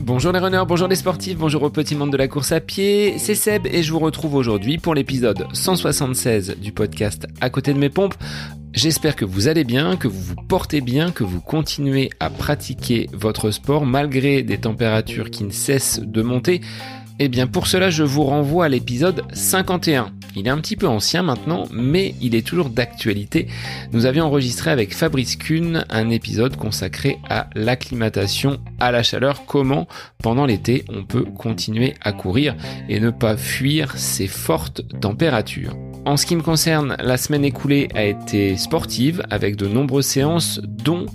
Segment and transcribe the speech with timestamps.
[0.00, 3.18] Bonjour les runners, bonjour les sportifs, bonjour au petit monde de la course à pied,
[3.18, 7.78] c'est Seb et je vous retrouve aujourd'hui pour l'épisode 176 du podcast À côté de
[7.78, 8.14] mes pompes.
[8.72, 13.08] J'espère que vous allez bien, que vous vous portez bien, que vous continuez à pratiquer
[13.12, 16.60] votre sport malgré des températures qui ne cessent de monter.
[17.18, 20.86] Eh bien pour cela je vous renvoie à l'épisode 51 il est un petit peu
[20.86, 23.48] ancien maintenant, mais il est toujours d'actualité.
[23.92, 29.88] Nous avions enregistré avec Fabrice Kuhn un épisode consacré à l'acclimatation à la chaleur, comment
[30.22, 32.54] pendant l'été on peut continuer à courir
[32.90, 35.74] et ne pas fuir ces fortes températures.
[36.04, 40.60] En ce qui me concerne, la semaine écoulée a été sportive avec de nombreuses séances
[40.62, 41.06] dont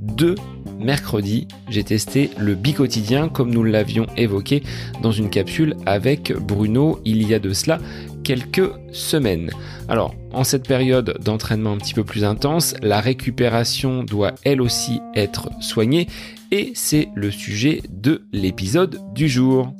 [0.00, 0.34] deux
[0.78, 4.62] mercredi, j'ai testé le bicotidien comme nous l'avions évoqué
[5.02, 7.78] dans une capsule avec Bruno il y a de cela
[8.24, 9.50] quelques semaines.
[9.88, 15.00] Alors, en cette période d'entraînement un petit peu plus intense, la récupération doit elle aussi
[15.14, 16.08] être soignée
[16.50, 19.74] et c'est le sujet de l'épisode du jour.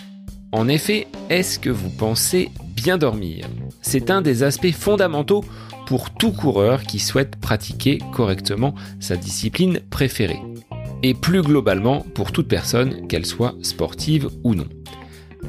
[0.53, 3.47] En effet, est-ce que vous pensez bien dormir?
[3.83, 5.45] C'est un des aspects fondamentaux
[5.91, 10.41] pour tout coureur qui souhaite pratiquer correctement sa discipline préférée.
[11.03, 14.69] Et plus globalement pour toute personne, qu'elle soit sportive ou non.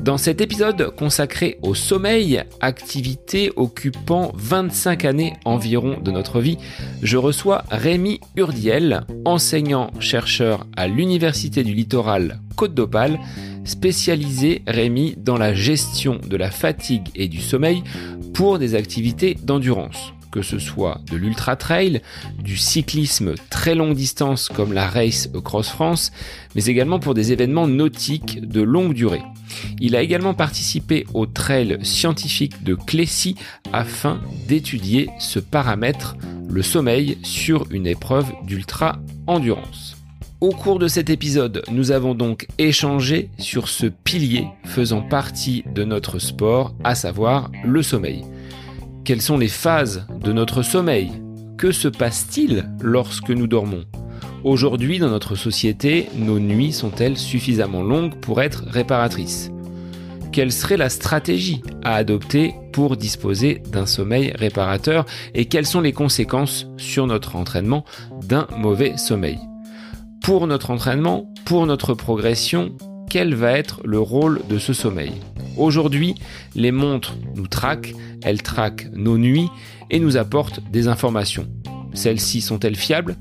[0.04, 6.58] Dans cet épisode consacré au sommeil, activité occupant 25 années environ de notre vie,
[7.04, 13.20] je reçois Rémi Urdiel, enseignant-chercheur à l'Université du Littoral Côte d'Opale,
[13.64, 17.84] spécialisé Rémi dans la gestion de la fatigue et du sommeil
[18.34, 22.02] pour des activités d'endurance que ce soit de l'ultra trail,
[22.40, 26.12] du cyclisme très longue distance comme la Race Cross France,
[26.56, 29.22] mais également pour des événements nautiques de longue durée.
[29.80, 33.36] Il a également participé au trail scientifique de Clécy
[33.74, 36.16] afin d'étudier ce paramètre,
[36.50, 39.98] le sommeil, sur une épreuve d'ultra endurance.
[40.42, 45.84] Au cours de cet épisode, nous avons donc échangé sur ce pilier faisant partie de
[45.84, 48.24] notre sport, à savoir le sommeil.
[49.04, 51.12] Quelles sont les phases de notre sommeil?
[51.58, 53.86] Que se passe-t-il lorsque nous dormons?
[54.44, 59.52] Aujourd'hui, dans notre société, nos nuits sont-elles suffisamment longues pour être réparatrices?
[60.32, 65.06] Quelle serait la stratégie à adopter pour disposer d'un sommeil réparateur?
[65.34, 67.86] Et quelles sont les conséquences sur notre entraînement
[68.28, 69.40] d'un mauvais sommeil?
[70.22, 72.78] Pour notre entraînement, pour notre progression,
[73.12, 75.12] quel va être le rôle de ce sommeil
[75.58, 76.16] Aujourd'hui,
[76.56, 79.50] les montres nous traquent, elles traquent nos nuits
[79.90, 81.46] et nous apportent des informations.
[81.94, 83.18] Celles-ci sont-elles fiables?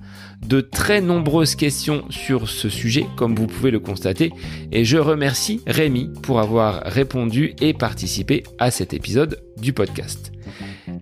[0.46, 4.30] De très nombreuses questions sur ce sujet, comme vous pouvez le constater,
[4.70, 10.30] et je remercie Rémi pour avoir répondu et participé à cet épisode du podcast.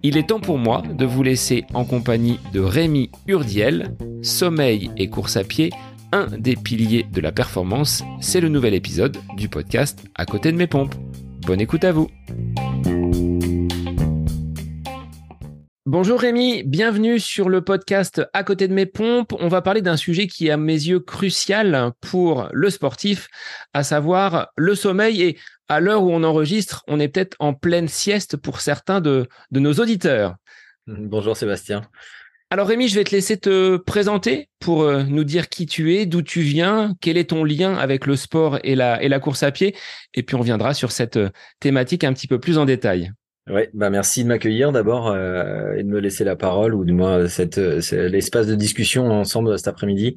[0.03, 5.11] Il est temps pour moi de vous laisser en compagnie de Rémi Urdiel, Sommeil et
[5.11, 5.73] course à pied,
[6.13, 10.57] un des piliers de la performance, c'est le nouvel épisode du podcast À côté de
[10.57, 10.95] mes pompes.
[11.47, 12.09] Bonne écoute à vous.
[15.87, 19.35] Bonjour Rémi, bienvenue sur le podcast À côté de mes pompes.
[19.41, 23.29] On va parler d'un sujet qui est à mes yeux crucial pour le sportif,
[23.73, 25.23] à savoir le sommeil.
[25.23, 25.39] Et
[25.69, 29.61] à l'heure où on enregistre, on est peut-être en pleine sieste pour certains de, de
[29.61, 30.37] nos auditeurs.
[30.87, 31.83] Bonjour Sébastien.
[32.51, 36.07] Alors Rémi, je vais te laisser te présenter pour euh, nous dire qui tu es,
[36.07, 39.77] d'où tu viens, quel est ton lien avec le sport et la, course à pied,
[40.15, 41.29] et puis on viendra sur cette euh,
[41.61, 43.13] thématique un petit peu plus en détail.
[43.51, 46.95] Oui, bah merci de m'accueillir d'abord euh, et de me laisser la parole ou du
[46.95, 50.17] moins cette, l'espace de discussion ensemble cet après-midi.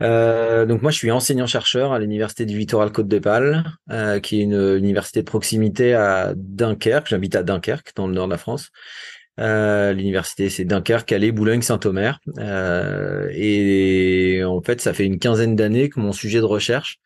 [0.00, 3.64] donc moi je suis enseignant chercheur à l'université du Littoral Côte d'Opale,
[4.22, 7.08] qui est une université de proximité à Dunkerque.
[7.08, 8.70] J'habite à Dunkerque dans le nord de la France.
[9.38, 12.20] Euh, l'université, c'est Dunkerque, Calais, Boulogne, Saint-Omer.
[12.38, 16.98] Euh, et en fait, ça fait une quinzaine d'années que mon sujet de recherche,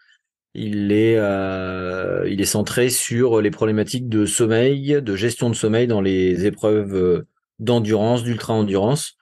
[0.55, 5.87] il est, euh, il est centré sur les problématiques de sommeil, de gestion de sommeil
[5.87, 7.25] dans les épreuves
[7.59, 9.17] d'endurance, d'ultra-endurance.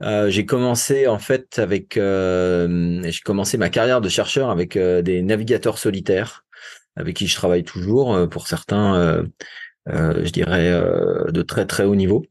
[0.00, 6.44] j'ai commencé en fait avec, j'ai commencé ma carrière de chercheur avec des navigateurs solitaires,
[6.96, 8.28] avec qui je travaille toujours.
[8.28, 9.22] pour certains, euh,
[9.88, 12.24] je dirais, euh, de très très haut niveau.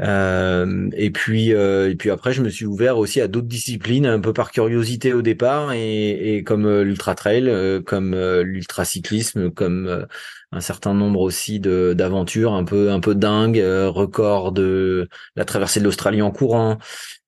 [0.00, 4.20] Euh, et puis et puis après, je me suis ouvert aussi à d'autres disciplines, un
[4.20, 7.52] peu par curiosité au départ, et, et comme l'ultra trail,
[7.84, 10.06] comme l'ultra cyclisme, comme
[10.52, 15.80] un certain nombre aussi de d'aventures un peu un peu dingues, record de la traversée
[15.80, 16.78] de l'Australie en courant,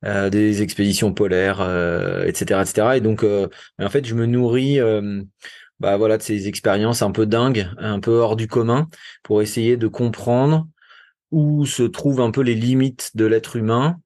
[0.05, 1.61] des expéditions polaires,
[2.25, 2.89] etc., etc.
[2.97, 4.79] Et donc, en fait, je me nourris
[5.81, 8.89] bah voilà de ces expériences un peu dingues, un peu hors du commun,
[9.23, 10.69] pour essayer de comprendre
[11.31, 13.99] où se trouvent un peu les limites de l'être humain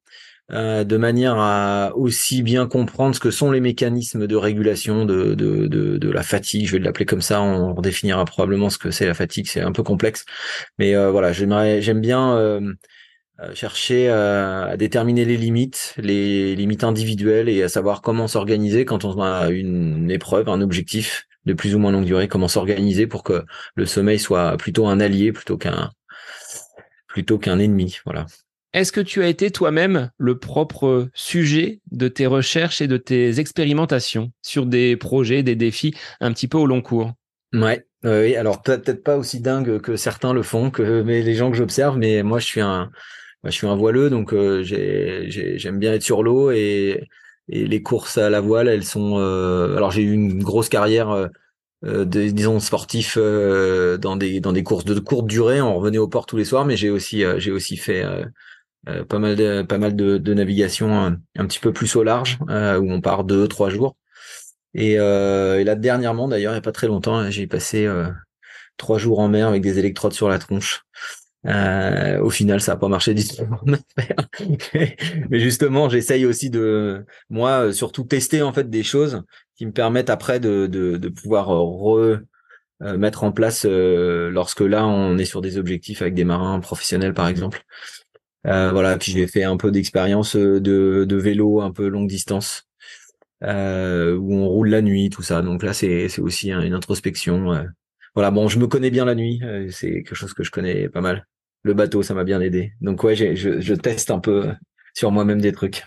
[0.53, 5.35] euh, de manière à aussi bien comprendre ce que sont les mécanismes de régulation de,
[5.35, 6.67] de, de, la fatigue.
[6.67, 7.41] Je vais l'appeler comme ça.
[7.41, 9.47] On redéfinira probablement ce que c'est la fatigue.
[9.49, 10.27] C'est un peu complexe,
[10.79, 12.75] mais euh, voilà, j'aimerais, j'aime bien euh,
[13.55, 19.23] chercher à déterminer les limites, les limites individuelles et à savoir comment s'organiser quand on
[19.23, 23.45] a une épreuve, un objectif de plus ou moins longue durée, comment s'organiser pour que
[23.75, 25.91] le sommeil soit plutôt un allié plutôt qu'un
[27.09, 27.99] plutôt qu'un ennemi.
[28.05, 28.27] Voilà.
[28.73, 33.39] Est-ce que tu as été toi-même le propre sujet de tes recherches et de tes
[33.39, 37.13] expérimentations sur des projets, des défis un petit peu au long cours?
[37.53, 38.35] Ouais, oui.
[38.35, 41.99] Alors peut-être pas aussi dingue que certains le font, que mais les gens que j'observe,
[41.99, 42.91] mais moi je suis un,
[43.45, 47.07] je suis un voileux, donc euh, j'aime bien être sur l'eau et,
[47.49, 49.19] et les courses à la voile, elles sont.
[49.19, 51.11] Euh, alors j'ai eu une grosse carrière.
[51.11, 51.29] Euh,
[51.85, 56.25] euh disons sportif dans des dans des courses de courte durée on revenait au port
[56.25, 58.03] tous les soirs mais j'ai aussi j'ai aussi fait
[58.89, 62.39] euh, pas mal de pas mal de, de navigation un, petit peu plus au large
[62.51, 63.97] euh, où on part deux trois jours
[64.75, 67.89] et, euh, et là dernièrement d'ailleurs il y a pas très longtemps j'ai passé
[68.77, 70.83] trois jours en mer avec des électrodes sur la tronche
[71.47, 73.45] euh, au final, ça n'a pas marché du tout.
[75.31, 79.23] Mais justement, j'essaye aussi de, moi, surtout tester en fait des choses
[79.57, 82.19] qui me permettent après de, de, de pouvoir re
[82.81, 87.29] mettre en place lorsque là on est sur des objectifs avec des marins professionnels par
[87.29, 87.65] exemple.
[88.47, 92.09] Euh, voilà, puis j'ai fait un peu d'expérience euh, de, de, vélo un peu longue
[92.09, 92.69] distance,
[93.43, 95.43] euh, où on roule la nuit, tout ça.
[95.43, 97.55] Donc là, c'est c'est aussi une introspection.
[97.55, 97.65] Euh.
[98.15, 101.01] Voilà, bon, je me connais bien la nuit, c'est quelque chose que je connais pas
[101.01, 101.27] mal.
[101.65, 102.73] Le bateau, ça m'a bien aidé.
[102.81, 104.53] Donc ouais, je, teste un peu
[104.95, 105.83] sur moi-même des trucs.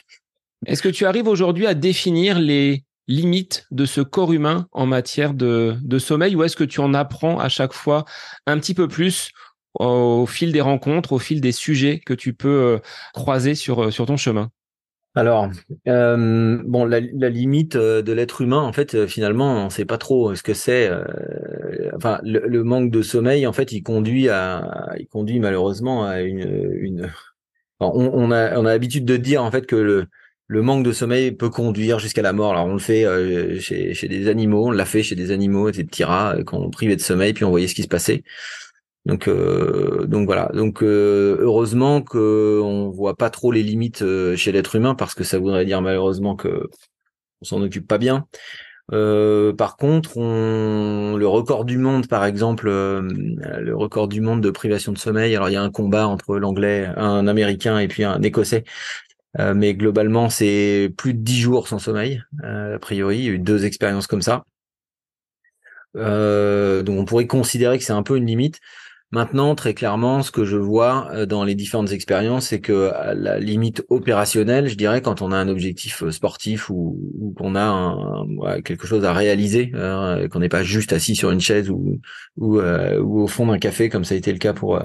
[0.65, 5.33] Est-ce que tu arrives aujourd'hui à définir les limites de ce corps humain en matière
[5.33, 8.05] de, sommeil ou est-ce que tu en apprends à chaque fois
[8.47, 9.31] un petit peu plus
[9.75, 12.79] au fil des rencontres, au fil des sujets que tu peux euh,
[13.13, 14.49] croiser euh, sur ton chemin?
[15.17, 15.49] Alors,
[15.87, 20.35] euh, bon, la, limite de l'être humain, en fait, finalement, on ne sait pas trop
[20.35, 20.91] ce que c'est.
[21.95, 24.93] enfin, le, manque de sommeil, en fait, il conduit à,
[25.39, 27.09] malheureusement à une.
[27.79, 30.05] on, a, l'habitude de dire en fait que le,
[30.45, 32.51] le manque de sommeil peut conduire jusqu'à la mort.
[32.51, 33.05] Alors, on le fait
[33.59, 36.69] chez, chez des animaux, on l'a fait chez des animaux, des petits rats, quand on
[36.69, 38.23] privait de sommeil, puis on voyait ce qui se passait.
[39.07, 40.51] Donc, euh, donc voilà.
[40.53, 45.15] Donc euh, heureusement que on voit pas trop les limites euh, chez l'être humain parce
[45.15, 46.69] que ça voudrait dire malheureusement que
[47.41, 48.27] on s'en occupe pas bien.
[48.89, 54.91] par contre, on, le record du monde, par exemple, le record du monde de privation
[54.91, 55.35] de sommeil.
[55.35, 58.65] Alors il y a un combat entre l'anglais, un américain et puis un écossais.
[59.55, 62.23] mais globalement, c'est plus de dix jours sans sommeil.
[62.43, 64.43] a priori, il y a eu deux expériences comme ça.
[65.95, 68.59] donc on pourrait considérer que c'est un peu une limite.
[69.11, 73.13] Maintenant, très clairement, ce que je vois euh, dans les différentes expériences, c'est que à
[73.13, 77.63] la limite opérationnelle, je dirais, quand on a un objectif euh, sportif ou, qu'on a
[77.63, 82.01] un, quelque chose à réaliser, euh, qu'on n'est pas juste assis sur une chaise ou,
[82.35, 84.81] ou, au fond d'un café, comme ça a été le cas pour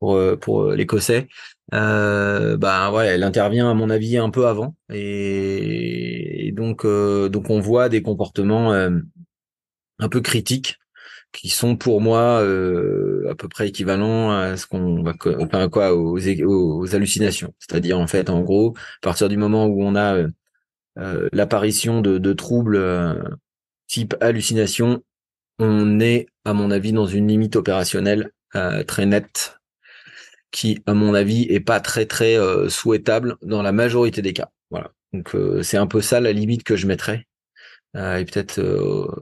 [0.00, 1.26] pour, pour l'Écossais,
[1.74, 7.60] euh, bah ouais, elle intervient à mon avis un peu avant, et, donc donc on
[7.60, 10.78] voit des comportements un peu critiques
[11.32, 15.94] qui sont pour moi euh, à peu près équivalents à ce qu'on va enfin quoi
[15.94, 17.54] aux, aux hallucinations.
[17.58, 20.28] C'est-à-dire en fait en gros à partir du moment où on a euh,
[20.98, 23.14] euh l'apparition de, de, troubles euh,
[23.86, 25.02] type hallucination
[25.58, 29.58] on est à mon avis dans une limite opérationnelle euh, très nette
[30.50, 32.36] qui à mon avis est pas très très
[32.70, 34.48] souhaitable dans la majorité des cas.
[34.70, 34.92] Voilà.
[35.12, 37.26] Donc c'est un peu ça la limite que je mettrais.
[37.94, 38.58] Et peut-être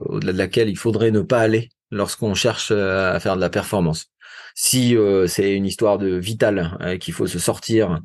[0.05, 3.49] au-delà de laquelle il faudrait ne pas aller lorsqu'on cherche euh, à faire de la
[3.49, 4.11] performance.
[4.55, 8.01] Si euh, c'est une histoire de vital, euh, qu'il faut se sortir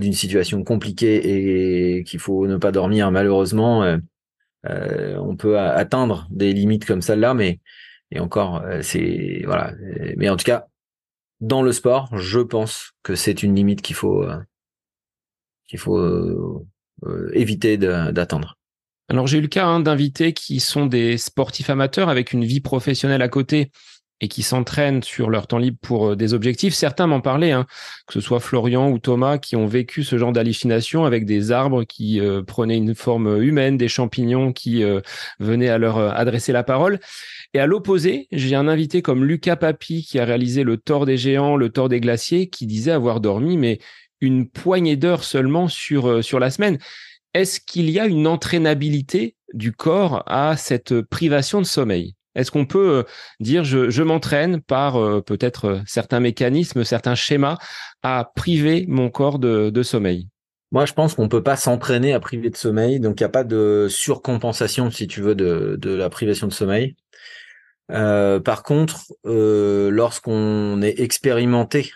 [0.00, 3.96] d'une situation compliquée et qu'il faut ne pas dormir, malheureusement,
[4.64, 7.60] on peut atteindre des limites comme celle-là, mais
[8.10, 9.74] et encore, c'est voilà.
[10.16, 10.66] Mais en tout cas,
[11.40, 14.26] dans le sport, je pense que c'est une limite qu'il faut
[15.68, 16.66] qu'il faut
[17.32, 18.57] éviter d'atteindre.
[19.10, 22.60] Alors j'ai eu le cas hein, d'invités qui sont des sportifs amateurs avec une vie
[22.60, 23.70] professionnelle à côté
[24.20, 26.74] et qui s'entraînent sur leur temps libre pour euh, des objectifs.
[26.74, 27.66] Certains m'en parlaient, hein,
[28.06, 31.84] que ce soit Florian ou Thomas, qui ont vécu ce genre d'hallucination avec des arbres
[31.84, 35.00] qui euh, prenaient une forme humaine, des champignons qui euh,
[35.38, 36.98] venaient à leur adresser la parole.
[37.54, 41.16] Et à l'opposé, j'ai un invité comme Lucas Papi qui a réalisé le tort des
[41.16, 43.78] géants, le tort des glaciers, qui disait avoir dormi mais
[44.20, 46.78] une poignée d'heures seulement sur sur la semaine
[47.34, 52.14] est-ce qu'il y a une entraînabilité du corps à cette privation de sommeil?
[52.34, 53.02] Est-ce qu'on peut euh,
[53.40, 57.58] dire je, m'entraîne par euh, peut-être euh, certains mécanismes, certains schémas
[58.02, 60.28] à priver mon corps de, sommeil?
[60.70, 63.30] Moi, je pense qu'on peut pas s'entraîner à priver de sommeil, donc il n'y a
[63.30, 66.94] pas de surcompensation, si tu veux, de, la privation de sommeil.
[67.88, 71.90] Par contre, lorsqu'on est expérimenté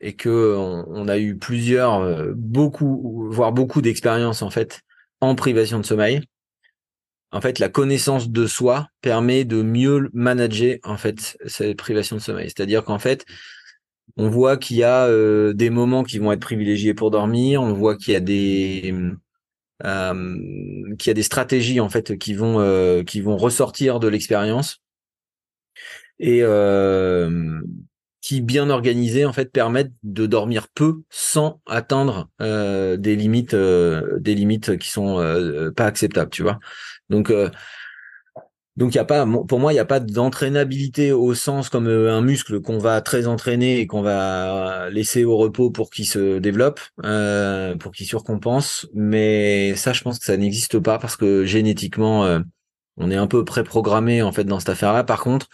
[0.00, 4.82] et que on, a eu plusieurs, euh, beaucoup, voire beaucoup d'expériences en fait
[5.20, 6.22] en privation de sommeil,
[7.30, 12.22] en fait, la connaissance de soi permet de mieux manager en fait cette privation de
[12.22, 12.46] sommeil.
[12.46, 13.26] C'est-à-dire qu'en fait,
[14.16, 17.62] on voit qu'il y a euh, des moments qui vont être privilégiés pour dormir.
[17.62, 18.94] On voit qu'il y a des
[19.84, 24.08] euh, qu'il y a des stratégies en fait qui vont euh, qui vont ressortir de
[24.08, 24.82] l'expérience
[26.18, 26.40] et
[28.28, 34.76] qui bien organisées en fait permettent de dormir peu sans atteindre des limites des limites
[34.76, 35.16] qui sont
[35.74, 36.30] pas acceptables.
[36.30, 36.58] Tu vois.
[37.08, 37.32] Donc
[38.78, 41.88] donc il y a pas, pour moi, il n'y a pas d'entraînabilité au sens comme
[41.88, 46.06] euh, un muscle qu'on va très entraîner et qu'on va laisser au repos pour qu'il
[46.06, 48.86] se développe, euh, pour qu'il surcompense.
[48.94, 52.38] Mais ça, je pense que ça n'existe pas parce que génétiquement, euh,
[52.96, 55.02] on est un peu préprogrammé en fait dans cette affaire-là.
[55.02, 55.48] Par contre,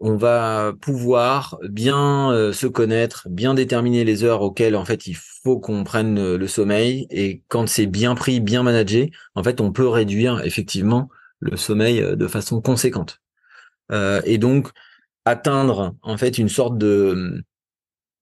[0.00, 5.58] on va pouvoir bien se connaître, bien déterminer les heures auxquelles en fait il faut
[5.58, 7.06] qu'on prenne le sommeil.
[7.10, 11.08] Et quand c'est bien pris, bien managé, en fait on peut réduire effectivement
[11.40, 13.20] le sommeil euh, de façon conséquente.
[13.92, 14.68] Euh, et donc
[15.24, 17.42] atteindre en fait une sorte de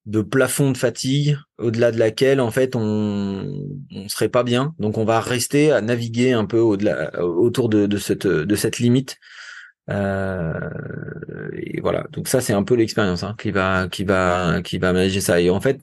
[0.07, 4.75] de plafond de fatigue au-delà de laquelle en fait on on serait pas bien.
[4.79, 9.17] Donc on va rester à naviguer un peu au-delà autour de, cette de cette limite.
[9.17, 9.44] euh,
[9.89, 12.07] et voilà.
[12.13, 15.41] Donc ça c'est un peu l'expérience hein, qui va qui va qui va manager ça.
[15.41, 15.81] Et en fait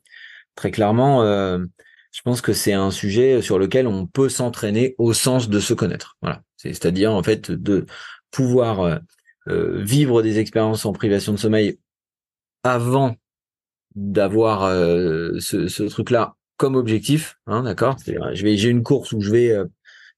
[0.55, 1.59] très clairement euh,
[2.11, 5.73] je pense que c'est un sujet sur lequel on peut s'entraîner au sens de se
[5.73, 6.17] connaître.
[6.21, 6.41] Voilà.
[6.57, 7.85] C'est-à-dire en fait de
[8.31, 8.97] pouvoir euh,
[9.47, 11.79] euh, vivre des expériences en privation de sommeil
[12.63, 13.15] avant
[13.95, 17.97] d'avoir euh, ce, truc-là comme objectif, hein, d'accord?
[18.05, 19.57] Je vais, j'ai une course où je vais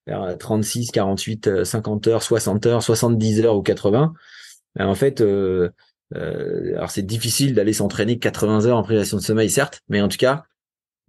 [0.05, 4.13] faire 36, 48, 50 heures, 60 heures, 70 heures ou 80.
[4.75, 9.81] Ben, en fait, alors c'est difficile d'aller s'entraîner 80 heures en privation de sommeil, certes,
[9.89, 10.45] mais en tout cas,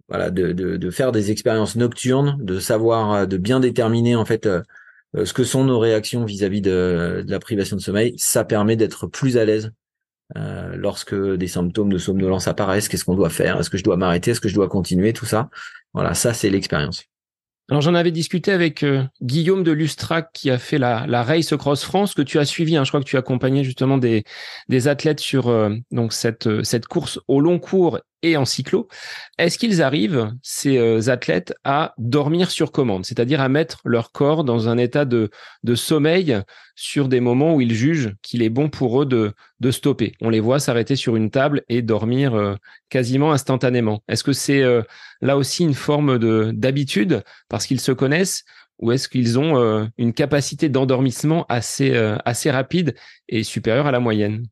[0.07, 4.47] voilà, de, faire des expériences nocturnes, de savoir, de bien déterminer en fait
[5.15, 9.07] euh, ce que sont nos réactions vis-à-vis de, la privation de sommeil, ça permet d'être
[9.07, 9.71] plus à l'aise
[10.35, 12.89] euh, lorsque des symptômes de somnolence apparaissent.
[12.89, 13.59] Qu'est-ce qu'on doit faire?
[13.59, 14.31] Est-ce que je dois m'arrêter?
[14.31, 15.13] Est-ce que je dois continuer?
[15.13, 15.49] Tout ça.
[15.93, 17.05] Voilà, ça c'est l'expérience.
[17.69, 21.55] Alors j'en avais discuté avec euh, Guillaume de Lustrac qui a fait la, la Race
[21.55, 22.77] Cross France que tu as suivi.
[22.77, 22.83] Hein.
[22.83, 24.23] Je crois que tu accompagnais justement des,
[24.69, 25.51] des athlètes sur
[25.91, 28.87] donc cette, cette course au long cours et en cyclo,
[29.37, 34.43] est-ce qu'ils arrivent, ces euh, athlètes, à dormir sur commande, c'est-à-dire à mettre leur corps
[34.43, 35.29] dans un état de,
[35.75, 36.39] sommeil
[36.75, 39.33] sur des moments où ils jugent qu'il est bon pour eux de,
[39.71, 40.13] stopper?
[40.21, 42.55] On les voit s'arrêter sur une table et dormir euh,
[42.89, 44.03] quasiment instantanément.
[44.07, 44.81] Est-ce que c'est euh,
[45.21, 48.43] là aussi une forme de d'habitude parce qu'ils se connaissent
[48.79, 51.93] ou est-ce qu'ils ont une capacité d'endormissement assez
[52.51, 52.93] rapide
[53.29, 54.45] et supérieure à la moyenne?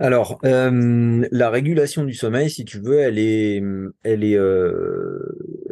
[0.00, 3.62] Alors, euh, la régulation du sommeil, si tu veux, elle est,
[4.02, 5.20] elle est, euh,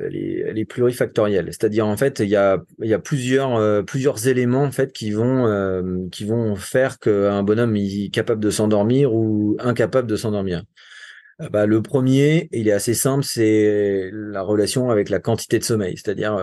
[0.01, 1.47] elle est, elle est plurifactorielle.
[1.47, 4.93] C'est-à-dire, en fait, il y a, il y a plusieurs, euh, plusieurs éléments en fait
[4.93, 10.63] qui vont, qui vont faire qu'un bonhomme est capable de s'endormir ou incapable de s'endormir.
[11.51, 15.97] Bah, le premier, il est assez simple, c'est la relation avec la quantité de sommeil.
[15.97, 16.37] C'est-à-dire,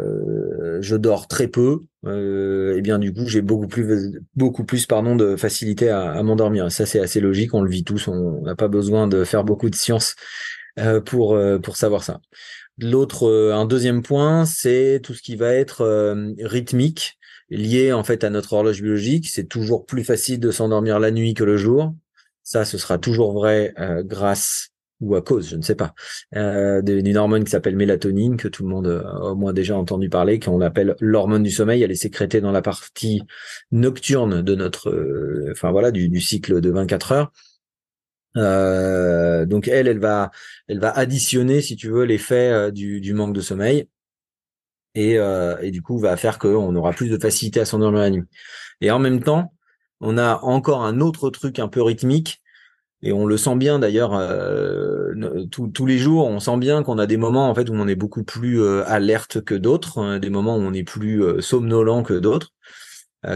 [0.00, 4.86] euh, je dors très peu, euh, et bien du coup j'ai beaucoup plus beaucoup plus
[4.86, 6.70] pardon de facilité à, m'endormir.
[6.72, 9.70] Ça c'est assez logique, on le vit tous, on n'a pas besoin de faire beaucoup
[9.70, 10.16] de science
[10.80, 12.20] euh, pour pour savoir ça.
[12.78, 15.84] L'autre, un deuxième point, c'est tout ce qui va être
[16.40, 17.18] rythmique
[17.50, 19.28] lié en fait à notre horloge biologique.
[19.28, 21.94] C'est toujours plus facile de s'endormir la nuit que le jour.
[22.42, 23.74] Ça, ce sera toujours vrai
[24.04, 24.73] grâce
[25.04, 25.94] ou à cause, je ne sais pas,
[26.36, 30.08] euh, d'une hormone qui s'appelle mélatonine, que tout le monde a au moins déjà entendu
[30.08, 31.82] parler, qu'on appelle l'hormone du sommeil.
[31.82, 33.22] Elle est sécrétée dans la partie
[33.72, 37.32] nocturne de notre, euh, enfin voilà, du, cycle de 24 heures.
[38.36, 40.30] Euh, donc elle, elle va,
[40.68, 43.88] elle va additionner, si tu veux, l'effet euh, du, du, manque de sommeil
[44.94, 48.10] et, euh, et du coup va faire qu'on aura plus de facilité à s'endormir la
[48.10, 48.24] nuit.
[48.80, 49.52] Et en même temps,
[50.00, 52.42] on a encore un autre truc un peu rythmique
[53.04, 55.12] et on le sent bien d'ailleurs euh,
[55.50, 57.94] tous les jours on sent bien qu'on a des moments en fait où on est
[57.94, 62.02] beaucoup plus euh, alerte que d'autres hein, des moments où on est plus euh, somnolent
[62.02, 62.50] que d'autres.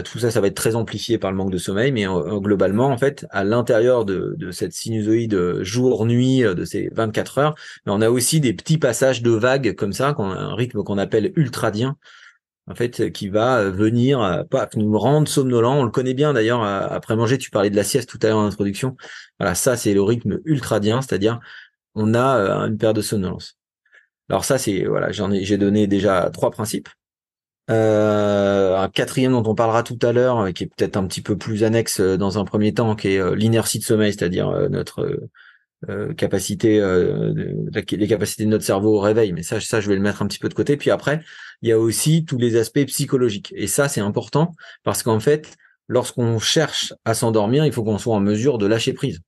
[0.05, 2.97] Tout ça ça va être très amplifié par le manque de sommeil mais globalement en
[2.99, 7.55] fait à l'intérieur de, cette sinusoïde jour nuit de ces 24 heures
[7.87, 11.97] on a aussi des petits passages de vagues comme ça un rythme qu'on appelle ultradien
[12.69, 14.43] en fait, qui va venir euh,
[14.75, 15.79] nous rendre somnolents.
[15.79, 16.63] On le connaît bien d'ailleurs.
[16.63, 18.95] Après manger, tu parlais de la sieste tout à l'heure en introduction.
[19.39, 21.39] Voilà, ça c'est le rythme ultradien, c'est-à-dire
[21.95, 23.57] on a euh, une paire de somnolence.
[24.29, 26.89] Alors ça, c'est voilà, j'en ai, j'ai donné déjà trois principes.
[27.71, 31.37] Euh, un quatrième dont on parlera tout à l'heure, qui est peut-être un petit peu
[31.37, 35.29] plus annexe dans un premier temps, qui est l'inertie de sommeil, c'est-à-dire notre
[36.17, 36.79] capacité,
[37.91, 39.33] les capacités de notre cerveau au réveil.
[39.33, 40.75] Mais ça, ça, je vais le mettre un petit peu de côté.
[40.77, 41.21] Puis après,
[41.61, 43.53] il y a aussi tous les aspects psychologiques.
[43.55, 45.55] Et ça, c'est important parce qu'en fait,
[45.89, 49.19] lorsqu'on cherche à s'endormir, il faut qu'on soit en mesure de lâcher prise.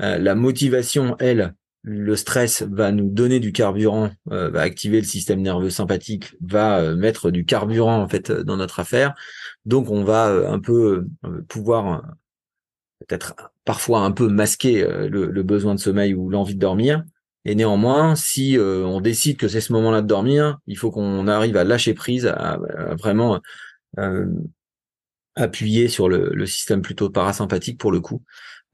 [0.00, 5.06] Euh, la motivation, elle, le stress va nous donner du carburant, euh, va activer le
[5.06, 9.14] système nerveux sympathique, va euh, mettre du carburant en fait dans notre affaire.
[9.66, 11.06] Donc on va un peu
[11.48, 12.02] pouvoir
[13.00, 17.04] peut-être parfois un peu masquer le, besoin de sommeil ou l'envie de dormir.
[17.44, 21.56] Et néanmoins, si on décide que c'est ce moment-là de dormir, il faut qu'on arrive
[21.56, 22.58] à lâcher prise, à,
[22.98, 23.40] vraiment
[25.36, 28.22] appuyer sur le, système plutôt parasympathique pour le coup.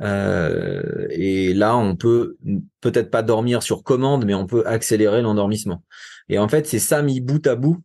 [0.01, 2.37] Euh, et là, on peut
[2.81, 5.83] peut-être pas dormir sur commande, mais on peut accélérer l'endormissement.
[6.29, 7.83] Et en fait, c'est ça mis bout à bout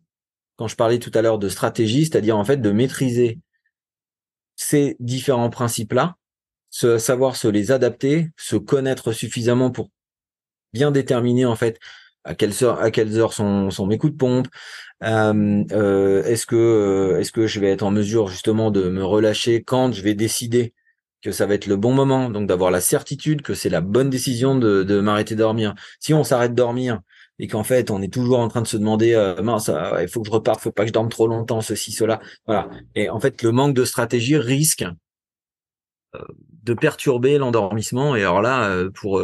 [0.56, 3.40] quand je parlais tout à l'heure de stratégie, c'est-à-dire en fait de maîtriser
[4.54, 6.16] ces différents principes-là,
[6.74, 9.90] se, savoir se les adapter, se connaître suffisamment pour
[10.72, 11.78] bien déterminer en fait
[12.24, 14.48] à quelles heures, à quelles heures sont, sont mes coups de pompe,
[15.04, 19.04] euh, euh, est-ce que euh, est-ce que je vais être en mesure justement de me
[19.04, 20.74] relâcher quand je vais décider
[21.22, 24.10] que ça va être le bon moment, donc d'avoir la certitude que c'est la bonne
[24.10, 25.74] décision de, de m'arrêter de dormir.
[26.00, 27.00] Si on s'arrête de dormir
[27.38, 30.22] et qu'en fait on est toujours en train de se demander euh, mince, il faut
[30.22, 32.68] que je reparte, faut pas que je dorme trop longtemps, ceci, cela, voilà.
[32.96, 34.84] Et en fait le manque de stratégie risque
[36.64, 38.16] de perturber l'endormissement.
[38.16, 39.20] Et alors là, pour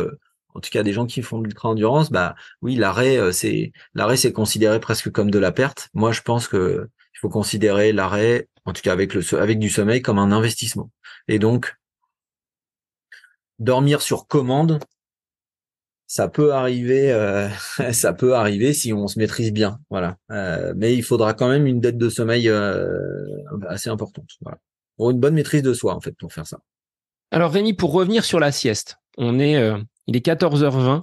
[0.54, 4.16] en tout cas des gens qui font de l'ultra-endurance, bah oui, l'arrêt, euh, c'est l'arrêt,
[4.16, 5.88] c'est considéré presque comme de la perte.
[5.94, 9.70] Moi, je pense que il faut considérer l'arrêt, en tout cas avec le avec du
[9.70, 10.90] sommeil, comme un investissement.
[11.28, 11.76] Et donc,
[13.59, 14.80] dormir sur commande,
[16.06, 17.49] ça peut arriver, euh,
[17.92, 20.16] ça peut arriver si on se maîtrise bien, voilà.
[20.30, 22.50] Euh, mais il faudra quand même une dette de sommeil
[23.68, 24.28] assez importante.
[24.96, 26.61] Pour une bonne maîtrise de soi, en fait, pour faire ça.
[27.31, 29.57] Alors Rémi, pour revenir sur la sieste, on est
[30.11, 31.03] il est 14h20.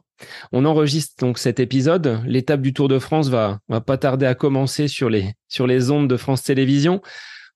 [0.52, 2.22] On enregistre donc cet épisode.
[2.26, 5.92] L'étape du Tour de France va, va pas tarder à commencer sur les, sur les
[5.92, 7.02] ondes de France Télévisions.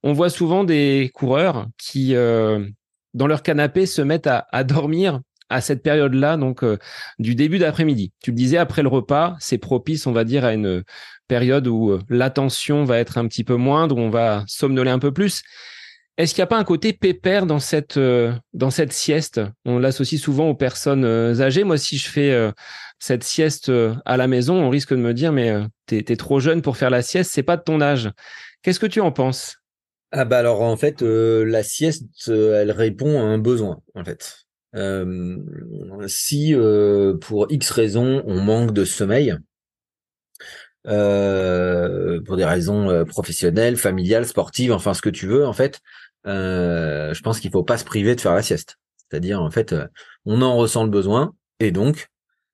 [0.01, 2.65] On voit souvent des coureurs qui, euh,
[3.13, 6.77] dans leur canapé, se mettent à, à dormir à cette période-là, donc euh,
[7.19, 8.13] du début d'après-midi.
[8.23, 10.83] Tu le disais, après le repas, c'est propice, on va dire, à une
[11.27, 14.99] période où euh, l'attention va être un petit peu moindre, où on va somnoler un
[14.99, 15.43] peu plus.
[16.17, 19.41] Est-ce qu'il n'y a pas un côté pépère dans cette, euh, dans cette sieste?
[19.65, 21.63] On l'associe souvent aux personnes euh, âgées.
[21.63, 22.51] Moi, si je fais euh,
[22.99, 23.71] cette sieste
[24.05, 25.53] à la maison, on risque de me dire, mais
[25.85, 28.11] t'es es trop jeune pour faire la sieste, c'est pas de ton âge.
[28.61, 29.57] Qu'est-ce que tu en penses?
[30.11, 34.45] Ah bah alors en fait, la sieste, elle répond à un besoin en fait.
[36.07, 36.53] si
[37.21, 39.35] pour X raisons on manque de sommeil,
[40.87, 45.79] euh, pour des raisons euh, professionnelles, familiales, sportives, enfin ce que tu veux en fait.
[46.25, 48.77] Euh, je pense qu'il faut pas se priver de faire la sieste.
[48.97, 49.75] C'est-à-dire en fait,
[50.25, 52.09] on en ressent le besoin et donc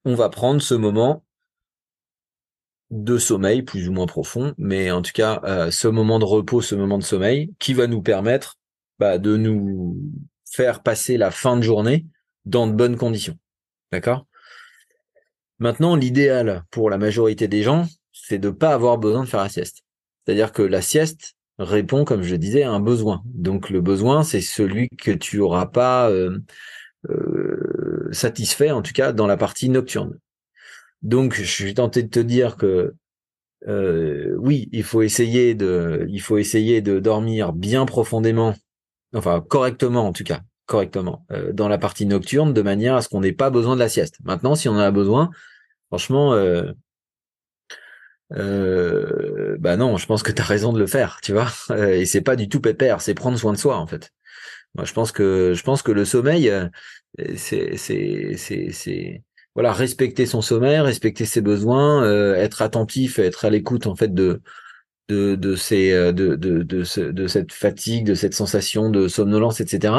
[0.05, 1.23] on va prendre ce moment
[2.89, 6.73] de sommeil plus ou moins profond, mais en tout cas ce moment de repos, ce
[6.73, 8.57] moment de sommeil qui va nous permettre
[8.97, 10.01] bah, de nous
[10.49, 12.05] faire passer la fin de journée
[12.45, 13.37] dans de bonnes conditions.
[13.91, 14.25] D'accord?
[15.59, 17.87] Maintenant, l'idéal pour la majorité des gens,
[18.27, 19.83] c'est de pas avoir besoin de faire la sieste.
[20.25, 23.23] C'est-à-dire que la sieste répond, comme je disais, à un besoin.
[23.25, 26.37] Donc le besoin, c'est celui que tu auras pas euh,
[27.09, 30.17] euh, satisfait, en tout cas dans la partie nocturne.
[31.01, 32.93] Donc je suis tenté de te dire que
[33.67, 38.55] euh, oui, il faut essayer de, il faut essayer de dormir bien profondément,
[39.15, 43.21] enfin correctement en tout cas, correctement dans la partie nocturne, de manière à ce qu'on
[43.21, 44.17] n'ait pas besoin de la sieste.
[44.25, 45.29] Maintenant, si on en a besoin,
[45.87, 46.35] franchement,
[48.33, 51.47] euh, bah non, je pense que tu as raison de le faire, tu vois.
[51.77, 54.11] Et c'est pas du tout pépère, c'est prendre soin de soi en fait.
[54.75, 56.67] Moi, je pense que je pense que le sommeil, euh,
[57.35, 59.23] c'est c'est c'est c'est
[59.55, 64.13] voilà, respecter son sommeil, respecter ses besoins, euh, être attentif, être à l'écoute en fait
[64.13, 64.41] de
[65.09, 69.61] de de ces euh, de de de, de cette fatigue, de cette sensation de somnolence,
[69.61, 69.93] etc.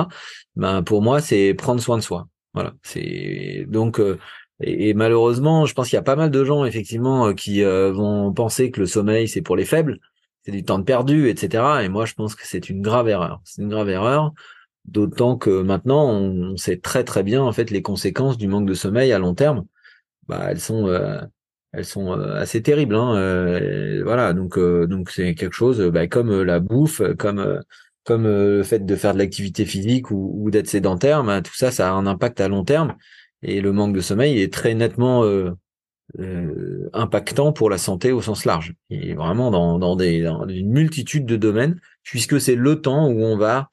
[0.56, 2.28] Ben pour moi, c'est prendre soin de soi.
[2.54, 4.00] Voilà, c'est donc
[4.60, 7.92] et, malheureusement, je pense qu'il y a pas mal de gens effectivement euh, qui euh,
[7.92, 9.98] vont penser que le sommeil c'est pour les faibles,
[10.42, 11.82] c'est du temps de perdu, etc.
[11.84, 13.40] Et moi, je pense que c'est une grave erreur.
[13.44, 14.32] C'est une grave erreur,
[14.84, 18.74] d'autant que maintenant on sait très très bien en fait les conséquences du manque de
[18.74, 19.64] sommeil à long terme.
[20.26, 21.20] Bah, elles sont euh,
[21.72, 22.96] elles sont assez terribles.
[22.96, 24.02] Hein.
[24.04, 27.62] voilà, donc donc c'est quelque chose bah, comme la bouffe, comme
[28.04, 31.70] comme le fait de faire de l'activité physique ou, ou d'être sédentaire, bah, tout ça,
[31.70, 32.96] ça a un impact à long terme.
[33.42, 35.24] Et le manque de sommeil est très nettement
[36.18, 38.74] euh, impactant pour la santé au sens large.
[38.90, 43.36] Et vraiment dans, des, dans une multitude de domaines, puisque c'est le temps où on
[43.36, 43.70] va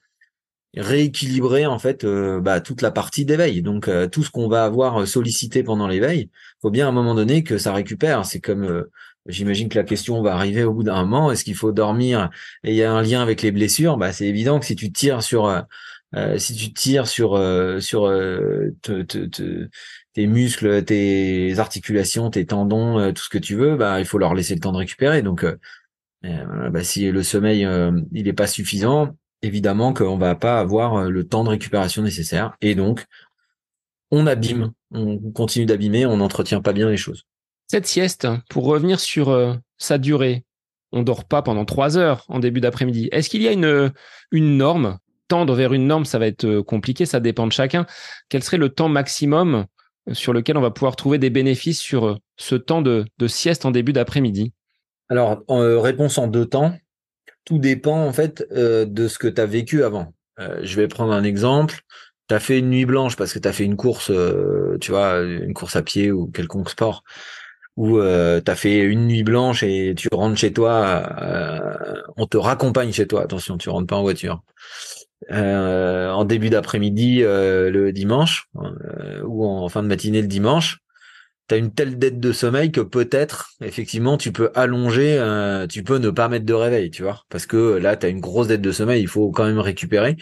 [0.78, 3.62] rééquilibrer en fait euh, bah, toute la partie d'éveil.
[3.62, 6.30] Donc euh, tout ce qu'on va avoir sollicité pendant l'éveil,
[6.62, 8.26] faut bien à un moment donné que ça récupère.
[8.26, 8.92] C'est comme euh,
[9.26, 11.32] j'imagine que la question va arriver au bout d'un moment.
[11.32, 12.30] Est-ce qu'il faut dormir
[12.64, 13.98] Et il y a un lien avec les blessures?
[13.98, 15.64] Bah c'est évident que si tu tires sur
[16.38, 17.38] si tu tires sur
[17.82, 18.14] sur
[20.14, 24.34] tes muscles, tes articulations, tes tendons, tout ce que tu veux, bah il faut leur
[24.34, 25.22] laisser le temps de récupérer.
[25.22, 25.46] Donc
[26.24, 27.68] bah, si le sommeil
[28.14, 29.16] il n'est pas suffisant,
[29.46, 32.56] évidemment qu'on va pas avoir euh, le temps de récupération nécessaire.
[32.62, 33.06] Et donc,
[34.12, 37.24] on abîme, on continue d'abîmer, on n'entretient pas bien les choses.
[37.68, 40.44] Cette sieste, pour revenir sur euh, sa durée,
[40.92, 43.10] on dort pas pendant trois heures en début d'après-midi.
[43.12, 43.92] Est-ce qu'il y a une,
[44.32, 47.86] une norme Tendre vers une norme, ça va être euh, compliqué, ça dépend de chacun.
[48.30, 49.66] Quel serait le temps maximum
[50.12, 53.94] sur lequel on va pouvoir trouver des bénéfices sur ce temps de, sieste en début
[53.94, 54.54] d'après-midi?
[55.10, 56.76] Alors, réponse en deux temps
[57.46, 60.14] tout dépend en fait euh, de ce que tu as vécu avant.
[60.40, 61.82] Euh, je vais prendre un exemple.
[62.28, 64.92] Tu as fait une nuit blanche parce que tu as fait une course, euh, tu
[64.92, 67.04] vois, une course à pied ou quelconque sport,
[67.78, 71.08] ou euh, tu as fait une nuit blanche et tu rentres chez toi,
[72.18, 73.22] on te raccompagne chez toi.
[73.22, 74.44] Attention, tu rentres pas en voiture.
[75.32, 78.48] En début d'après-midi le dimanche
[79.24, 80.80] ou en fin de matinée le dimanche,
[81.48, 85.84] tu as une telle dette de sommeil que peut-être, effectivement, tu peux allonger, euh, tu
[85.84, 88.48] peux ne pas mettre de réveil, tu vois, parce que là, tu as une grosse
[88.48, 90.18] dette de sommeil, il faut quand même récupérer,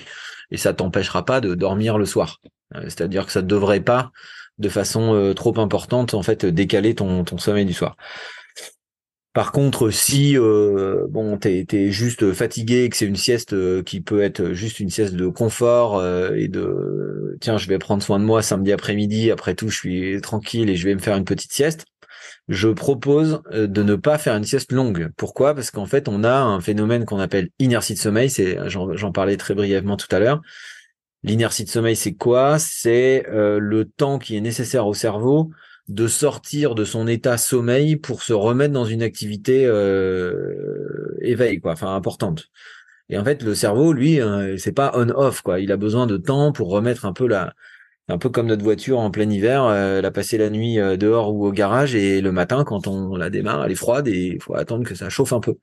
[0.52, 2.40] et ça t'empêchera pas de dormir le soir.
[2.76, 4.12] Euh, c'est-à-dire que ça ne devrait pas,
[4.58, 7.96] de façon euh, trop importante, en fait, décaler ton sommeil du soir.
[9.34, 14.00] Par contre, si euh, bon, t'es es juste fatigué, que c'est une sieste euh, qui
[14.00, 18.20] peut être juste une sieste de confort euh, et de tiens, je vais prendre soin
[18.20, 19.32] de moi samedi après-midi.
[19.32, 21.86] Après tout, je suis tranquille et je vais me faire une petite sieste.
[22.48, 25.10] Je propose de ne pas faire une sieste longue.
[25.18, 25.56] Pourquoi?
[25.56, 28.30] Parce qu'en fait, on a un phénomène qu'on appelle inertie de sommeil.
[28.30, 30.42] C'est j'en parlais très brièvement tout à l'heure.
[31.24, 32.60] L'inertie de sommeil, c'est quoi?
[32.60, 35.52] C'est le temps qui est nécessaire au cerveau
[35.90, 41.74] de sortir de son état sommeil pour se remettre dans une activité euh, éveil, quoi,
[41.74, 42.50] enfin importante.
[43.10, 45.60] Et en fait, le cerveau, lui, euh, c'est pas on-off, quoi.
[45.60, 47.54] Il a besoin de temps pour remettre un peu la,
[48.10, 51.34] un peu comme notre voiture en plein hiver, euh, elle a la nuit euh, dehors
[51.34, 54.42] ou au garage et le matin, quand on la démarre, elle est froide et il
[54.42, 55.56] faut attendre que ça chauffe un peu.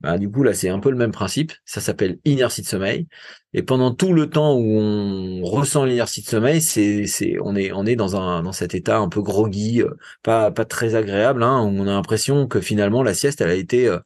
[0.00, 1.52] Bah, du coup, là, c'est un peu le même principe.
[1.64, 3.06] Ça s'appelle inertie de sommeil.
[3.52, 7.84] Et pendant tout le temps où on ressent l'inertie de sommeil, c'est, on est, on
[7.84, 9.90] est dans un, dans cet état un peu groggy, euh,
[10.22, 13.54] pas, pas très agréable, hein, où on a l'impression que finalement la sieste, elle a
[13.54, 13.98] été euh,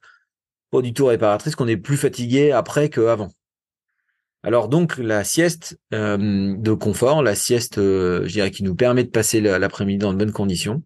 [0.71, 3.31] pas du tout réparatrice, qu'on est plus fatigué après qu'avant.
[4.43, 9.11] Alors donc la sieste euh, de confort, la sieste, je dirais, qui nous permet de
[9.11, 10.83] passer l'après-midi dans de bonnes conditions,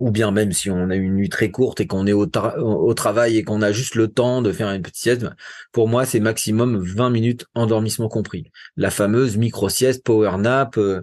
[0.00, 2.94] ou bien même si on a une nuit très courte et qu'on est au, au,
[2.94, 5.26] travail et qu'on a juste le temps de faire une petite sieste,
[5.72, 8.50] pour moi, c'est maximum 20 minutes endormissement compris.
[8.76, 11.02] La fameuse micro-sieste, power nap, euh,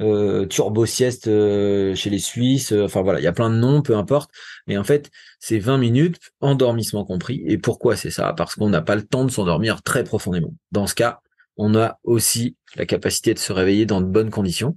[0.00, 3.56] euh turbo sieste euh, chez les Suisses, euh, enfin voilà, il y a plein de
[3.56, 4.30] noms, peu importe.
[4.66, 7.42] Mais en fait, c'est 20 minutes endormissement compris.
[7.46, 8.32] Et pourquoi c'est ça?
[8.32, 10.54] Parce qu'on n'a pas le temps de s'endormir très profondément.
[10.72, 11.20] Dans ce cas,
[11.58, 14.76] on a aussi la capacité de se réveiller dans de bonnes conditions,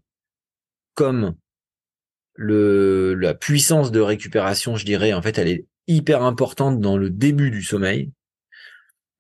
[0.96, 1.36] comme
[2.38, 7.52] la puissance de récupération, je dirais, en fait, elle est hyper importante dans le début
[7.52, 8.12] du sommeil.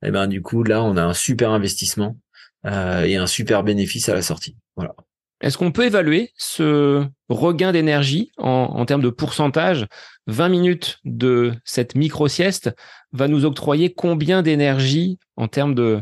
[0.03, 2.17] Et eh ben du coup, là, on a un super investissement
[2.65, 4.55] euh, et un super bénéfice à la sortie.
[4.75, 4.95] Voilà.
[5.41, 9.87] Est-ce qu'on peut évaluer ce regain d'énergie en, en, termes de pourcentage?
[10.27, 12.71] 20 minutes de cette micro-sieste
[13.11, 16.01] va nous octroyer combien d'énergie en termes de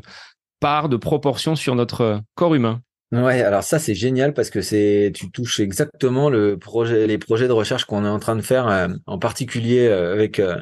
[0.59, 2.81] part, de proportion sur notre corps humain?
[3.11, 7.47] Ouais, alors ça c'est génial parce que c'est tu touches exactement le projet, les projets
[7.47, 10.61] de recherche qu'on est en train de faire, euh, en particulier euh, avec euh,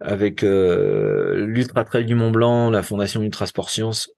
[0.00, 4.10] avec l'Ultra Trail du Mont Blanc, la Fondation Ultra Sport Science.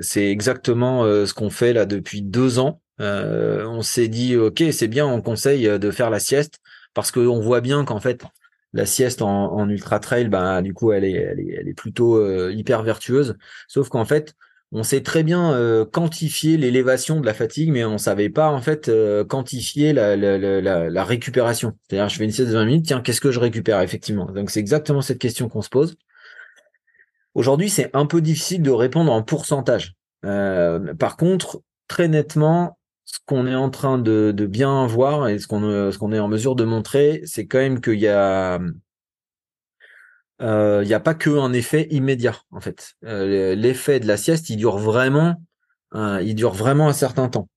[0.00, 2.80] c'est exactement ce qu'on fait là depuis deux ans.
[3.00, 6.60] on s'est dit ok c'est bien, on conseille de faire la sieste
[6.94, 8.22] parce qu'on voit bien qu'en fait
[8.72, 12.48] la sieste en, ultra trail, bah du coup elle est elle est, elle est plutôt
[12.50, 13.36] hyper vertueuse.
[13.66, 14.36] Sauf qu'en fait
[14.76, 18.60] on sait très bien euh, quantifier l'élévation de la fatigue, mais on savait pas en
[18.60, 21.72] fait euh, quantifier la, récupération.
[21.88, 24.26] C'est-à-dire, je fais une sieste de 20 minutes, tiens, qu'est-ce que je récupère effectivement?
[24.26, 25.96] Donc c'est exactement cette question qu'on se pose.
[27.32, 29.94] Aujourd'hui, c'est un peu difficile de répondre en pourcentage.
[30.26, 35.46] Euh, par contre, très nettement, ce qu'on est en train de, bien voir et ce
[35.46, 38.60] qu'on ce qu'on est en mesure de montrer, c'est quand même qu'il y a
[40.40, 42.94] il euh, n'y a pas que un effet immédiat en fait.
[43.04, 45.36] Euh, l'effet de la sieste, il dure vraiment,
[45.94, 47.48] il dure vraiment un certain temps.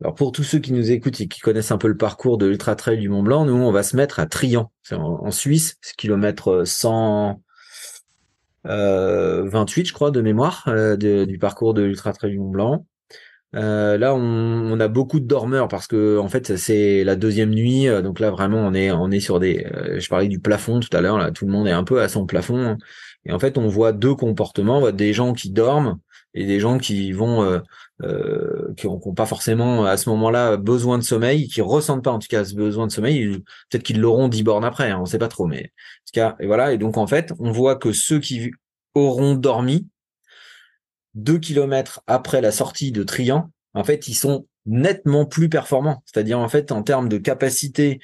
[0.00, 2.46] Alors pour tous ceux qui nous écoutent et qui connaissent un peu le parcours de
[2.46, 5.76] l'Ultra Trail du Mont Blanc, nous on va se mettre à Trian, c'est en, Suisse,
[5.96, 7.40] kilomètre 100
[8.64, 12.86] 28 je crois de mémoire du parcours de l'Ultra Trail du Mont Blanc.
[13.54, 17.50] Euh, là, on, on, a beaucoup de dormeurs parce que en fait, c'est la deuxième
[17.50, 17.86] nuit.
[17.88, 19.66] Euh, donc là, vraiment, on est on est sur des.
[19.74, 21.18] Euh, je parlais du plafond tout à l'heure.
[21.18, 22.78] Là, tout le monde est un peu à son plafond.
[23.26, 24.78] Et en fait, on voit deux comportements.
[24.78, 25.98] On voit des gens qui dorment
[26.34, 27.60] et des gens qui vont
[28.02, 32.18] euh, qui n'ont pas forcément à ce moment-là besoin de sommeil, qui ressentent pas en
[32.18, 33.38] tout cas ce besoin de sommeil.
[33.70, 34.90] Peut-être qu'ils l'auront dix bornes après.
[34.90, 36.72] Hein, on sait pas trop, mais en tout cas, et voilà.
[36.72, 38.50] Et donc en fait, on voit que ceux qui
[38.94, 39.88] auront dormi
[41.14, 46.02] deux kilomètres après la sortie de Trian, en fait, ils sont nettement plus performants.
[46.06, 48.00] C'est-à-dire, en fait, en termes de capacité,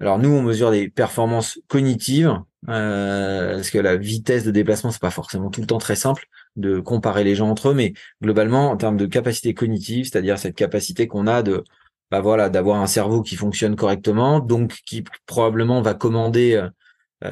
[0.00, 5.00] alors nous, on mesure des performances cognitives, euh, parce que la vitesse de déplacement, c'est
[5.00, 7.92] pas forcément tout le temps très simple de comparer les gens entre eux, mais
[8.22, 11.64] globalement, en termes de capacité cognitive, c'est-à-dire cette capacité qu'on a de,
[12.10, 16.68] bah voilà, d'avoir un cerveau qui fonctionne correctement, donc qui probablement va commander euh,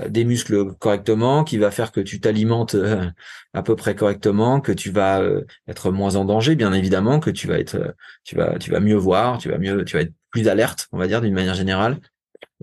[0.09, 3.11] des muscles correctement, qui va faire que tu t'alimentes euh,
[3.53, 7.31] à peu près correctement, que tu vas euh, être moins en danger, bien évidemment, que
[7.31, 10.13] tu vas être, tu vas, tu vas mieux voir, tu vas mieux, tu vas être
[10.31, 11.99] plus alerte, on va dire d'une manière générale.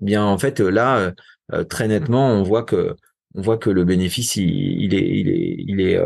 [0.02, 1.12] Eh bien, en fait, là,
[1.68, 2.96] très nettement, on voit que
[3.34, 6.00] on voit que le bénéfice il, est il est il est,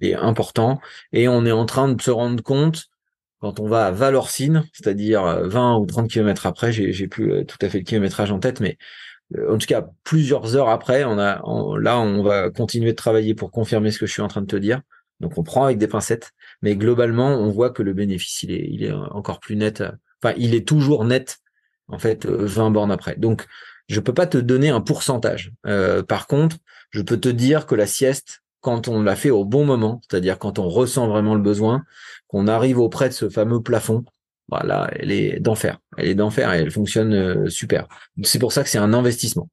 [0.00, 0.80] il est important
[1.12, 2.86] et on est en train de se rendre compte
[3.40, 7.68] quand on va à Valorcine, c'est-à-dire 20 ou 30 kilomètres après, j'ai plus tout à
[7.68, 8.76] fait le kilométrage en tête, mais
[9.48, 11.42] en tout cas plusieurs heures après, on a
[11.80, 14.46] là on va continuer de travailler pour confirmer ce que je suis en train de
[14.46, 14.80] te dire.
[15.20, 18.66] Donc on prend avec des pincettes, mais globalement on voit que le bénéfice il est
[18.70, 19.84] il est encore plus net.
[20.22, 21.38] Enfin il est toujours net
[21.88, 23.16] en fait 20 bornes après.
[23.16, 23.46] Donc
[23.90, 25.52] je peux pas te donner un pourcentage.
[25.66, 26.56] Euh, par contre,
[26.90, 30.38] je peux te dire que la sieste, quand on l'a fait au bon moment, c'est-à-dire
[30.38, 31.82] quand on ressent vraiment le besoin,
[32.28, 34.04] qu'on arrive auprès de ce fameux plafond,
[34.50, 35.78] voilà, elle est d'enfer.
[35.96, 37.86] Elle est d'enfer et elle fonctionne euh, super.
[38.22, 39.48] C'est pour ça que c'est un investissement.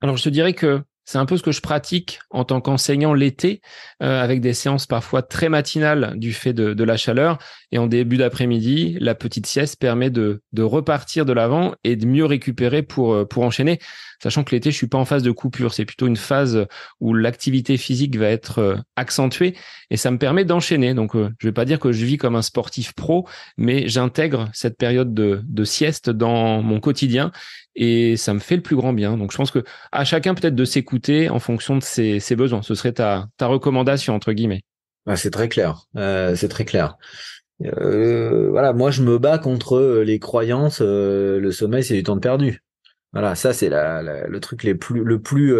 [0.00, 3.14] Alors je te dirais que c'est un peu ce que je pratique en tant qu'enseignant
[3.14, 3.60] l'été,
[4.02, 7.38] euh, avec des séances parfois très matinales du fait de, de la chaleur.
[7.72, 12.06] Et en début d'après-midi, la petite sieste permet de, de repartir de l'avant et de
[12.06, 13.78] mieux récupérer pour, euh, pour enchaîner
[14.22, 15.74] sachant que l'été, je suis pas en phase de coupure.
[15.74, 16.66] C'est plutôt une phase
[17.00, 19.56] où l'activité physique va être euh, accentuée
[19.90, 20.94] et ça me permet d'enchaîner.
[20.94, 24.48] Donc, euh, je vais pas dire que je vis comme un sportif pro, mais j'intègre
[24.52, 27.30] cette période de, sieste dans mon quotidien
[27.74, 29.16] et ça me fait le plus grand bien.
[29.16, 32.62] Donc, je pense que à chacun peut-être de s'écouter en fonction de ses, besoins.
[32.62, 34.62] Ce serait ta, ta recommandation entre guillemets.
[35.06, 35.86] Ah, c'est très clair.
[35.94, 36.96] C'est très clair.
[37.70, 40.80] Voilà, moi je me bats contre les croyances.
[40.80, 42.62] le sommeil, c'est du temps perdu.
[43.12, 45.54] Voilà, ça c'est la, le truc les plus, le plus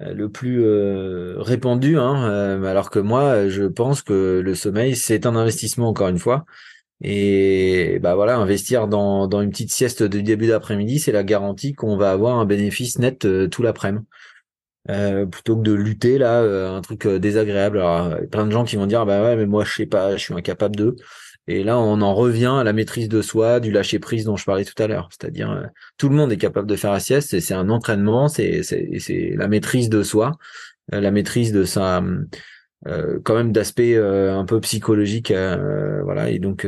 [0.00, 1.98] euh, le plus euh, répandu.
[1.98, 6.18] Hein, euh, alors que moi, je pense que le sommeil c'est un investissement encore une
[6.18, 6.44] fois.
[7.02, 11.72] Et bah voilà, investir dans, dans une petite sieste de début d'après-midi, c'est la garantie
[11.72, 14.04] qu'on va avoir un bénéfice net tout l'après-midi.
[14.86, 17.78] Plutôt que de lutter là, un truc désagréable.
[17.78, 20.22] Alors, plein de gens qui vont dire bah ouais, mais moi je sais pas, je
[20.22, 20.96] suis incapable de.
[21.50, 24.44] Et là, on en revient à la maîtrise de soi, du lâcher prise dont je
[24.44, 25.08] parlais tout à l'heure.
[25.10, 25.64] C'est-à-dire, euh,
[25.96, 27.40] tout le monde est capable de faire la sieste.
[27.40, 28.62] C'est un entraînement, c'est
[29.36, 30.38] la maîtrise de soi,
[30.94, 32.04] euh, la maîtrise de sa,
[32.86, 35.32] euh, quand même d'aspect un peu psychologique.
[35.32, 36.30] voilà.
[36.30, 36.66] Et donc,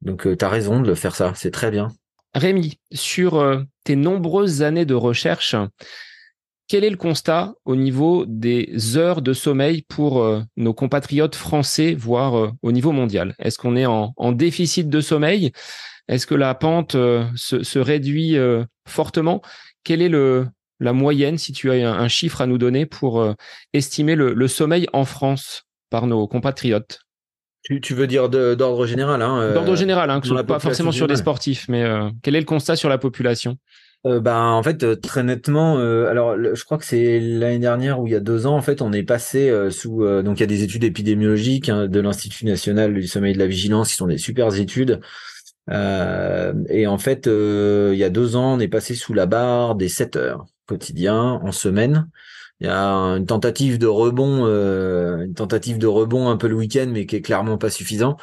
[0.00, 1.34] donc, as raison de le faire ça.
[1.34, 1.88] C'est très bien.
[2.34, 5.56] Rémi, sur tes nombreuses années de recherche,
[6.70, 11.96] quel est le constat au niveau des heures de sommeil pour euh, nos compatriotes français,
[11.98, 13.34] voire euh, au niveau mondial?
[13.40, 15.50] Est-ce qu'on est en, déficit de sommeil?
[16.06, 18.36] Est-ce que la pente euh, se, réduit
[18.86, 19.42] fortement?
[19.82, 20.46] Quelle est le,
[20.78, 23.34] la moyenne, si tu as un, chiffre à nous donner pour
[23.72, 27.00] estimer le, sommeil en France par nos compatriotes?
[27.64, 31.66] Tu, veux dire d'ordre général hein, D'ordre général, hein, que pas forcément sur des sportifs,
[31.68, 31.84] mais
[32.22, 33.58] quel est le constat sur la population?
[34.06, 38.00] Euh, bah, en fait, euh, très nettement, euh, alors je crois que c'est l'année dernière
[38.00, 40.04] ou il y a deux ans, en fait, on est passé sous.
[40.22, 43.46] donc, il y a des études épidémiologiques hein, de l'Institut national du sommeil de la
[43.46, 45.00] vigilance, qui sont des super études.
[45.70, 49.88] et en fait, il y a deux ans, on est passé sous la barre des
[49.88, 52.08] 7 heures quotidiens en semaine.
[52.60, 56.88] Il y a une tentative de rebond, une tentative de rebond un peu le week-end,
[56.90, 58.16] mais qui est clairement pas suffisant.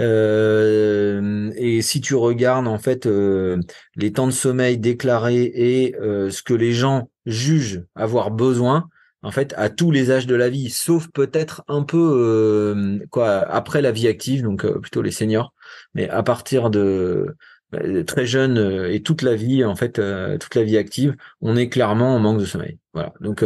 [0.00, 3.60] Euh, et si tu regardes en fait euh,
[3.94, 8.88] les temps de sommeil déclarés et euh, ce que les gens jugent avoir besoin,
[9.22, 13.80] en fait, à tous les âges de la vie, sauf peut-être un peu quoi après
[13.80, 15.54] la vie active, donc plutôt les seniors,
[15.94, 17.36] mais à partir de
[17.70, 18.58] bah, très jeune
[18.90, 20.00] et toute la vie, en fait,
[20.40, 22.78] toute la vie active, on est clairement en manque de sommeil.
[22.94, 23.12] Voilà.
[23.20, 23.44] Donc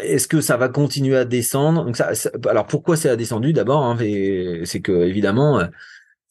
[0.00, 1.84] est-ce que ça va continuer à descendre?
[1.84, 2.12] Donc ça,
[2.48, 5.66] alors pourquoi c'est descendu d'abord hein, C'est que évidemment, euh,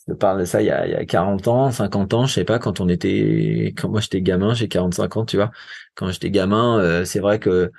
[0.07, 2.33] je parle de ça il y, a, il y a 40 ans, 50 ans, je
[2.33, 5.51] sais pas, quand on était, quand moi j'étais gamin, j'ai 45 ans, tu vois.
[5.95, 7.71] Quand j'étais gamin, euh, c'est vrai que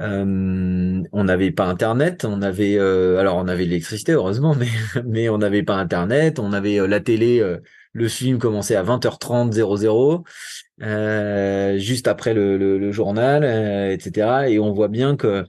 [0.00, 4.68] euh, on n'avait pas Internet, on avait, alors on avait l'électricité heureusement, mais
[5.06, 7.42] mais on n'avait pas Internet, on avait la télé.
[7.92, 10.24] le film commençait à 20h30 00
[10.82, 14.48] euh, juste après le, le, journal, euh, etc.
[14.48, 15.44] Et on voit bien que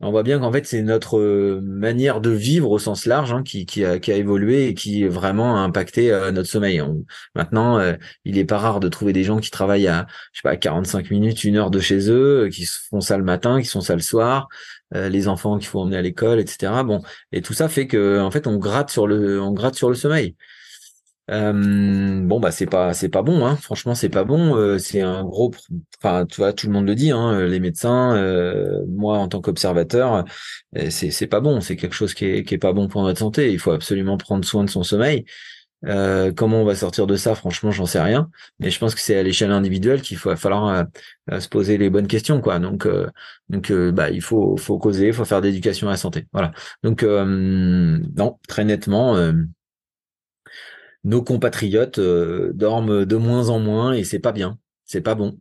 [0.00, 3.42] on voit bien qu'en fait c'est notre euh, manière de vivre au sens large hein,
[3.42, 6.80] qui, qui, a, qui, a, évolué et qui vraiment a impacté notre sommeil.
[7.34, 7.80] maintenant,
[8.24, 11.10] il est pas rare de trouver des gens qui travaillent à je sais pas 45
[11.10, 14.00] minutes, une heure de chez eux, qui font ça le matin, qui font ça le
[14.00, 14.48] soir,
[14.94, 16.72] les enfants qu'il faut emmener à l'école, etc.
[16.84, 19.88] Bon, et tout ça fait que en fait on gratte sur le on gratte sur
[19.88, 20.36] le sommeil.
[21.30, 23.56] Euh, bon bah c'est pas c'est pas bon hein.
[23.56, 24.56] franchement c'est pas bon.
[24.56, 25.52] Euh, c'est un gros
[26.02, 29.42] enfin tu vois tout le monde le dit hein, les médecins euh, moi en tant
[29.42, 30.24] qu'observateur
[30.90, 31.60] c'est c'est pas bon.
[31.60, 33.52] C'est quelque chose qui est qui est pas bon pour notre santé.
[33.52, 35.24] Il faut absolument prendre soin de son sommeil.
[35.82, 37.34] Comment on va sortir de ça?
[37.34, 38.30] Franchement j'en sais rien.
[38.58, 40.86] Mais je pense que c'est à l'échelle individuelle qu'il faut falloir
[41.38, 42.58] se poser les bonnes questions quoi.
[42.58, 42.88] Donc
[43.48, 46.26] donc bah il faut faut causer il faut faire d'éducation à la santé.
[46.32, 46.52] Voilà.
[46.82, 49.14] Donc non très nettement
[51.04, 55.38] nos compatriotes euh, dorment de moins en moins et c'est pas bien, c'est pas bon.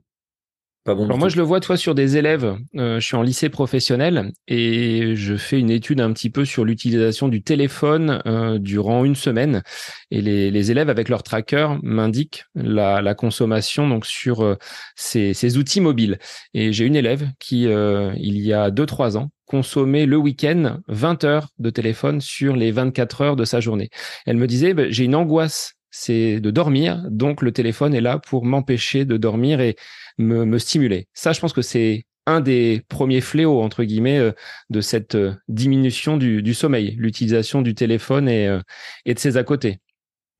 [0.83, 2.55] Pas bon Alors moi, je le vois, toi, sur des élèves.
[2.77, 6.63] Euh, je suis en lycée professionnel et je fais une étude un petit peu sur
[6.63, 9.63] l'utilisation du téléphone euh, durant une semaine.
[10.11, 14.57] Et les, les, élèves, avec leur tracker, m'indiquent la, la, consommation donc sur
[14.95, 16.19] ces, ces, outils mobiles.
[16.53, 21.47] Et j'ai une élève qui, il y a 2-3 ans, consommer le week-end 20 heures
[21.57, 23.89] de téléphone sur les 24 heures de sa journée.
[24.27, 28.19] Elle me disait, bah, j'ai une angoisse, c'est de dormir, donc le téléphone est là
[28.19, 29.75] pour m'empêcher de dormir et
[30.19, 31.07] me, stimuler.
[31.13, 34.33] Ça, je pense que c'est un des premiers fléaux, entre guillemets, euh,
[34.69, 38.59] de cette euh, diminution du, sommeil, l'utilisation du téléphone et, euh,
[39.05, 39.79] et de ses à côté.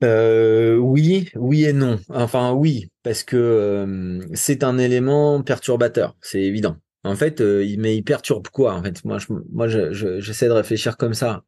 [0.02, 2.00] Oui, oui et non.
[2.10, 6.78] Enfin oui, parce que c'est un élément perturbateur, c'est évident.
[7.08, 10.52] En fait, euh, il, mais il perturbe quoi En fait, moi, je, moi, j'essaie de
[10.52, 11.44] réfléchir comme ça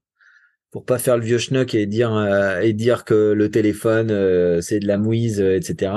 [0.71, 4.61] pour pas faire le vieux schnock et dire euh, et dire que le téléphone euh,
[4.61, 5.91] c'est de la mouise, etc.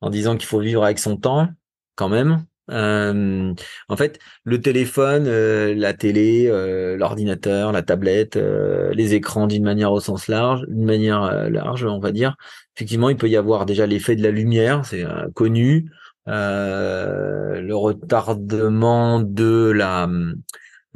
[0.00, 1.48] En disant qu'il faut vivre avec son temps,
[1.94, 2.44] quand même.
[2.68, 6.48] en fait, le téléphone, la télé,
[6.96, 12.12] l'ordinateur, la tablette, les écrans d'une manière au sens large, d'une manière large, on va
[12.12, 12.36] dire.
[12.76, 15.90] Effectivement, il peut y avoir déjà l'effet de la lumière, c'est connu.
[16.28, 20.08] Euh, le retardement de la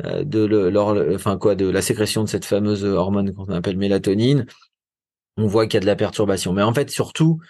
[0.05, 4.45] euh, de le, de la sécrétion de cette fameuse hormone qu'on appelle mélatonine
[5.39, 6.53] on voit qu'il y a de la perturbation.
[6.53, 7.41] Mais en fait surtout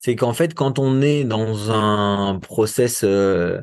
[0.00, 3.60] c'est qu'en fait quand on est dans un process euh,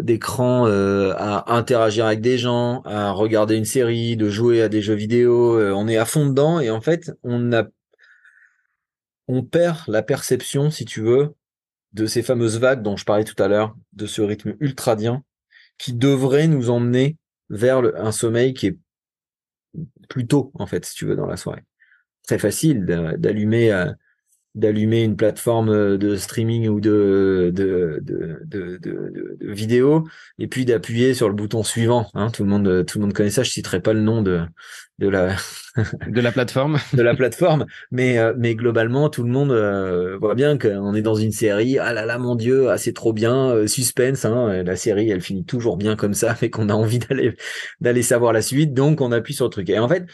[0.00, 4.94] d'écran à interagir avec des gens, à regarder une série, de jouer à des jeux
[4.94, 7.50] vidéo, on est à fond dedans et en fait on
[9.42, 11.34] perd la perception, si tu veux,
[11.96, 15.24] de ces fameuses vagues dont je parlais tout à l'heure, de ce rythme ultradien,
[15.78, 17.16] qui devrait nous emmener
[17.48, 18.78] vers un sommeil qui est
[20.10, 21.64] plus tôt, en fait, si tu veux, dans la soirée.
[22.26, 23.90] Très facile d'allumer euh,
[24.56, 30.04] d'allumer une plateforme euh, de streaming ou de, de, de, de, de, de vidéo
[30.38, 32.08] et puis d'appuyer sur le bouton suivant.
[32.14, 32.30] Hein.
[32.30, 33.42] Tout, le monde, tout le monde connaît ça.
[33.42, 34.40] Je citerai pas le nom de,
[34.98, 35.36] de, la,
[36.08, 36.78] de la plateforme.
[36.94, 37.66] de la plateforme.
[37.90, 41.78] Mais, euh, mais globalement, tout le monde euh, voit bien qu'on est dans une série.
[41.78, 43.66] Ah là là, mon Dieu, ah, c'est trop bien.
[43.66, 44.24] suspense.
[44.24, 44.62] Hein.
[44.62, 47.36] La série, elle finit toujours bien comme ça, mais qu'on a envie d'aller
[47.82, 48.72] d'aller savoir la suite.
[48.72, 49.68] Donc, on appuie sur le truc.
[49.68, 50.06] Et en fait, euh,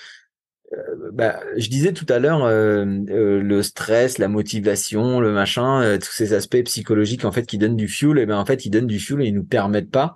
[1.12, 6.12] bah, je disais tout à l'heure euh, euh, le stress, la motivation, le machin, tous
[6.12, 8.86] ces aspects psychologiques en fait qui donnent du fuel, et ben en fait ils donnent
[8.86, 10.14] du fuel et ils nous permettent pas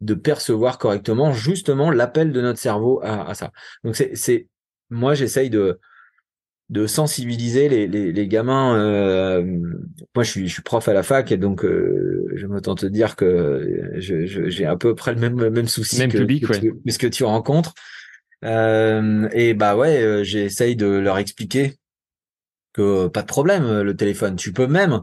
[0.00, 3.50] de percevoir correctement justement l'appel de notre cerveau à, ça.
[3.82, 4.46] Donc c'est c'est
[4.90, 5.80] moi j'essaye de
[6.68, 8.72] de sensibiliser les, les, les gamins.
[10.14, 12.88] moi, je suis, je suis prof à la fac et donc je me tente de
[12.88, 16.90] dire que j'ai je, à peu près le même même souci même que, public, que,
[16.90, 17.74] ce que tu rencontres.
[18.44, 21.76] Euh, et bah ouais, euh, j'essaye de leur expliquer
[22.72, 24.36] que pas de problème, le téléphone.
[24.36, 25.02] Tu peux même.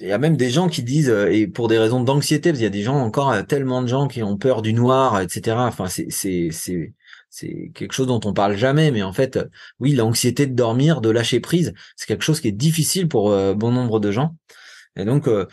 [0.00, 2.58] Il y a même des gens qui disent, euh, et pour des raisons d'anxiété, parce
[2.58, 5.56] qu'il y a des gens encore, tellement de gens qui ont peur du noir, etc.
[5.66, 6.94] Enfin, c'est c'est c'est
[7.30, 9.38] c'est quelque chose dont on parle jamais, mais en fait,
[9.80, 13.72] oui, l'anxiété de dormir, de lâcher prise, c'est quelque chose qui est difficile pour bon
[13.72, 14.36] nombre de gens.
[14.96, 15.46] Et donc, euh,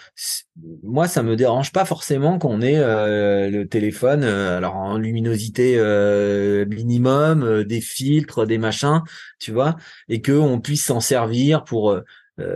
[0.84, 5.78] moi, ça me dérange pas forcément qu'on ait euh, le téléphone, euh, alors en luminosité
[6.68, 9.02] minimum, des filtres, des machins,
[9.40, 9.76] tu vois,
[10.08, 12.00] et que on puisse s'en servir pour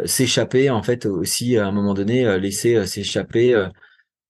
[0.06, 3.68] s'échapper, en fait, aussi à un moment donné, laisser s'échapper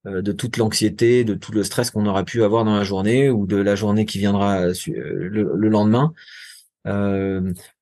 [0.06, 3.46] de toute l'anxiété, de tout le stress qu'on aura pu avoir dans la journée ou
[3.46, 6.14] de la journée qui viendra le, lendemain.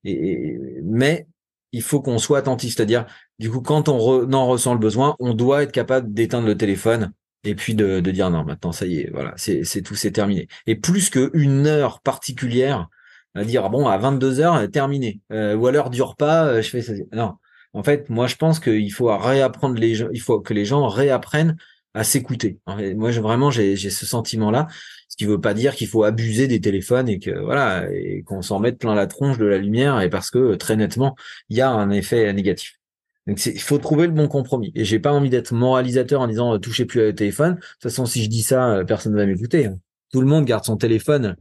[0.04, 1.28] et, mais
[1.72, 3.06] il faut qu'on soit attentif, c'est-à-dire
[3.40, 7.12] du coup quand on en ressent le besoin, on doit être capable d'éteindre le téléphone
[7.44, 10.48] et puis de, dire non, maintenant ça y est, voilà, c'est tout, c'est terminé.
[10.68, 12.88] Et plus qu'une heure particulière,
[13.36, 16.70] à dire bon à 22 heures terminé, euh, ou à l'heure du repas, euh, je
[16.70, 16.94] fais ça.
[17.14, 17.36] Non,
[17.74, 20.88] en fait, moi je pense qu'il faut réapprendre les gens, il faut que les gens
[20.88, 21.56] réapprennent
[21.94, 22.60] à s'écouter.
[22.68, 24.68] Moi, vraiment, j'ai ce sentiment-là,
[25.08, 28.42] ce qui veut pas dire qu'il faut abuser des téléphones et que voilà et qu'on
[28.42, 31.16] s'en mette plein la tronche de la lumière et parce que très nettement,
[31.50, 32.80] il y a un effet négatif.
[33.28, 34.72] Donc il faut trouver le bon compromis.
[34.76, 37.56] Et j'ai pas envie d'être moralisateur en disant euh, touchez plus au téléphone.
[37.56, 39.66] De toute façon, si je dis ça, euh, personne ne va m'écouter.
[39.66, 39.80] Hein.
[40.12, 41.36] Tout le monde garde son téléphone.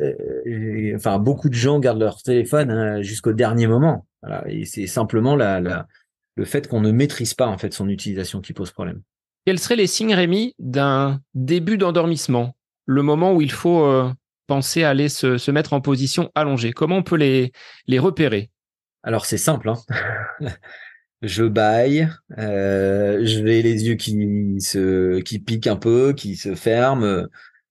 [0.00, 4.06] Euh, enfin, beaucoup de gens gardent leur téléphone hein, jusqu'au dernier moment.
[4.22, 4.44] Voilà.
[4.48, 5.86] Et c'est simplement la, la,
[6.36, 9.02] le fait qu'on ne maîtrise pas en fait son utilisation qui pose problème.
[9.44, 12.56] Quels seraient les signes, Rémi, d'un début d'endormissement?
[12.86, 14.12] Le moment où il faut
[14.46, 16.72] penser à aller se, se, mettre en position allongée.
[16.72, 17.52] Comment on peut les,
[17.86, 18.50] les repérer?
[19.02, 19.68] Alors c'est simple.
[19.68, 19.76] Hein
[21.26, 22.08] je baille,
[22.38, 27.26] euh, je vais les yeux qui se qui piquent un peu, qui se ferment.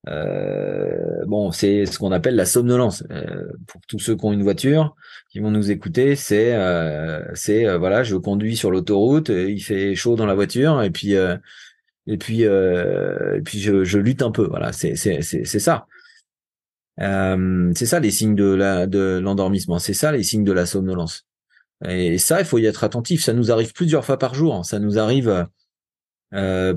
[0.08, 3.04] Euh, bon, c'est ce qu'on appelle la somnolence.
[3.12, 4.96] Euh, pour tous ceux qui ont une voiture,
[5.30, 9.96] qui vont nous écouter, c'est euh, c'est euh, voilà, je conduis sur l'autoroute, il fait
[9.96, 14.48] chaud dans la voiture et puis et puis et puis je, je lutte un peu.
[14.48, 15.88] Voilà, c'est c'est c'est c'est ça.
[17.00, 19.80] c'est ça les signes de la de l'endormissement.
[19.80, 21.26] C'est ça les signes de la somnolence.
[21.84, 23.24] Et ça, il faut y être attentif.
[23.24, 24.66] Ça nous arrive plusieurs fois par jour.
[24.66, 25.48] Ça nous arrive
[26.34, 26.76] euh,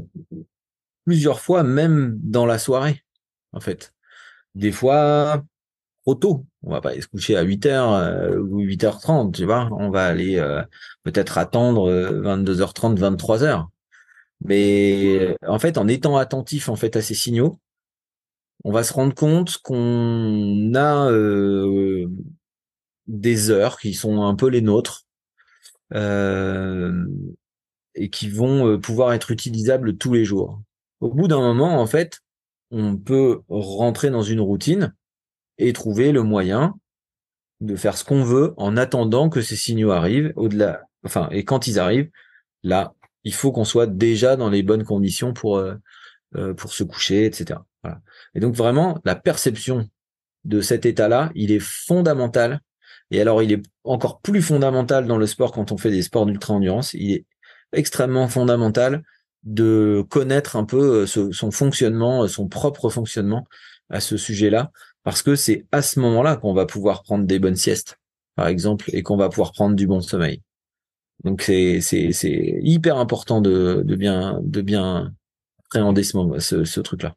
[1.05, 3.05] plusieurs fois, même dans la soirée,
[3.53, 3.95] en fait.
[4.55, 5.45] Des fois,
[6.03, 6.47] trop tôt.
[6.63, 9.69] On va pas se coucher à 8h euh, ou 8h30, tu vois.
[9.73, 10.63] On va aller euh,
[11.05, 13.67] peut-être attendre 22h30, 23h.
[14.45, 17.59] Mais en fait, en étant attentif en fait à ces signaux,
[18.65, 21.11] on va se rendre compte qu'on a
[23.09, 25.07] des heures qui sont un peu les nôtres
[25.95, 27.07] euh,
[27.95, 30.61] et qui vont euh, pouvoir être utilisables tous les jours.
[31.01, 32.21] Au bout d'un moment, en fait,
[32.71, 34.95] on peut rentrer dans une routine
[35.57, 36.75] et trouver le moyen
[37.61, 40.83] de faire ce qu'on veut en attendant que ces signaux arrivent au-delà.
[41.03, 42.11] Enfin, et quand ils arrivent,
[42.63, 42.95] là,
[43.25, 45.75] il faut qu'on soit déjà dans les bonnes conditions pour euh,
[46.55, 47.61] pour se coucher, etc.
[48.35, 49.89] Et donc vraiment, la perception
[50.45, 52.61] de cet état-là, il est fondamental
[53.11, 56.27] et alors, il est encore plus fondamental dans le sport quand on fait des sports
[56.27, 56.93] d'ultra-endurance.
[56.95, 57.25] Il est
[57.73, 59.03] extrêmement fondamental
[59.45, 63.47] de connaître un peu euh, son fonctionnement, euh, son propre fonctionnement
[63.89, 64.71] à ce sujet-là,
[65.05, 67.99] parce que c'est à ce moment-là qu'on va pouvoir prendre des bonnes siestes,
[68.35, 70.43] par exemple, et qu'on va pouvoir prendre du bon sommeil.
[71.25, 71.81] Donc c'est
[72.63, 75.13] hyper important de bien de bien
[75.65, 77.15] appréhender ce, ce, ce truc-là.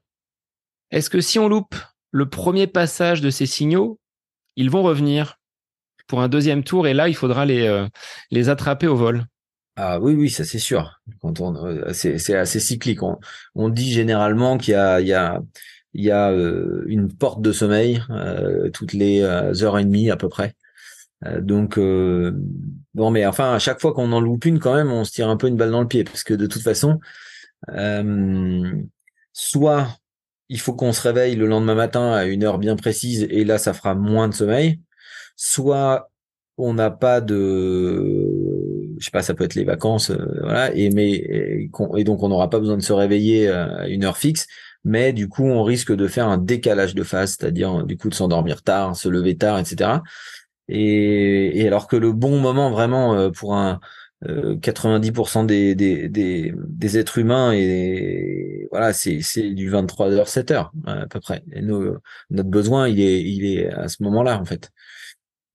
[0.90, 1.76] Est-ce que si on loupe
[2.12, 4.00] le premier passage de ces signaux,
[4.56, 5.41] ils vont revenir?
[6.12, 7.88] Pour un deuxième tour et là, il faudra les, euh,
[8.32, 9.24] les attraper au vol.
[9.78, 11.00] Ah oui, oui, ça c'est sûr.
[11.22, 13.00] Quand on, euh, c'est, assez cyclique.
[13.56, 15.40] On, dit généralement qu'il y a, il y a,
[15.94, 18.04] il y a euh, une porte de sommeil
[18.74, 20.54] toutes les heures et demie à peu près.
[21.40, 25.12] donc bon, mais enfin à chaque fois qu'on en loupe une, quand même, on se
[25.12, 27.00] tire un peu une balle dans le pied parce que de toute façon,
[29.32, 29.88] soit
[30.50, 33.58] il faut qu'on se réveille le lendemain matin à une heure bien précise et là
[33.58, 34.82] ça fera moins de sommeil
[35.36, 36.10] soit
[36.58, 40.90] on n'a pas de je sais pas ça peut être les vacances euh, voilà et
[40.90, 44.48] mais et, donc on n'aura pas besoin de se réveiller à une heure fixe
[44.84, 48.14] mais du coup on risque de faire un décalage de phase c'est-à-dire du coup de
[48.14, 50.00] s'endormir tard se lever tard etc
[50.68, 53.80] et, alors que le bon moment vraiment euh, pour un
[54.24, 60.70] 90% euh, des, des, des, des, êtres humains et voilà c'est c'est du 23h 7h
[60.86, 61.44] à peu près.
[61.54, 64.72] Et notre besoin il est il est à ce moment-là en fait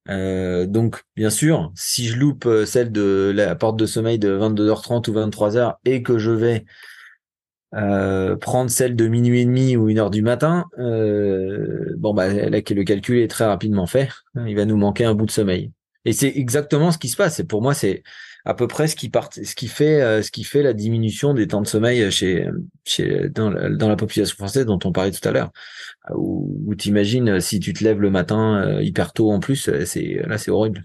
[0.09, 4.37] euh, donc, bien sûr, si je loupe euh, celle de la porte de sommeil de
[4.39, 6.65] 22h30 ou 23h et que je vais
[7.75, 12.29] euh, prendre celle de minuit et demi ou une heure du matin, euh, bon bah
[12.29, 14.09] là, le calcul est très rapidement fait.
[14.47, 15.73] Il va nous manquer un bout de sommeil.
[16.05, 17.41] Et c'est exactement ce qui se passe.
[17.41, 18.03] Et pour moi, c'est
[18.47, 21.35] à peu près ce qui part, ce qui fait, euh, ce qui fait la diminution
[21.35, 22.49] des temps de sommeil chez,
[22.85, 25.51] chez dans, dans la population française dont on parlait tout à l'heure.
[26.15, 29.85] Où, où t'imagines si tu te lèves le matin euh, hyper tôt en plus, euh,
[29.85, 30.85] c'est là c'est horrible.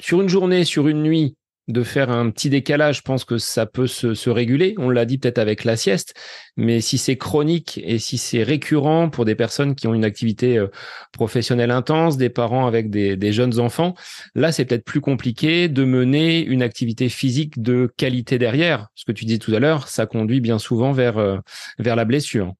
[0.00, 1.34] Sur une journée, sur une nuit,
[1.70, 4.74] de faire un petit décalage, je pense que ça peut se, réguler.
[4.78, 6.14] On l'a dit peut-être avec la sieste,
[6.56, 10.58] mais si c'est chronique et si c'est récurrent pour des personnes qui ont une activité
[10.58, 10.68] euh,
[11.12, 13.94] professionnelle intense, des parents avec des, jeunes enfants,
[14.34, 18.88] là c'est peut-être plus compliqué de mener une activité physique de qualité derrière.
[18.94, 21.38] Ce que tu disais tout à l'heure, ça conduit bien souvent vers, euh,
[21.78, 22.54] vers la blessure.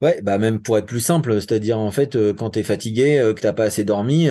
[0.00, 3.20] Ouais, bah même pour être plus simple, c'est-à-dire en fait euh, quand tu es fatigué,
[3.36, 4.28] que t'as pas assez dormi,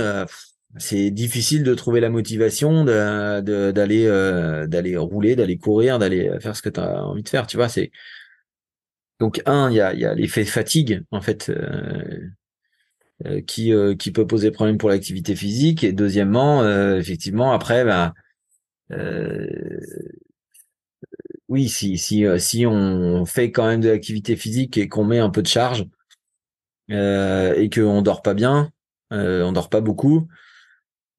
[0.78, 6.62] c'est difficile de trouver la motivation d'aller euh, d'aller rouler, d'aller courir, d'aller faire ce
[6.62, 7.48] que tu as envie de faire.
[7.48, 7.92] Tu vois, c'est
[9.20, 12.30] donc un, il y a, y a l'effet fatigue en fait euh,
[13.26, 16.64] euh, qui qui peut poser problème pour l'activité physique et deuxièmement,
[16.98, 18.14] effectivement, après, bah,
[21.48, 25.32] oui, si si si on fait quand même de l'activité physique et qu'on met un
[25.32, 25.86] peu de charge
[26.90, 28.72] et qu'on dort pas bien,
[29.12, 30.28] on dort pas beaucoup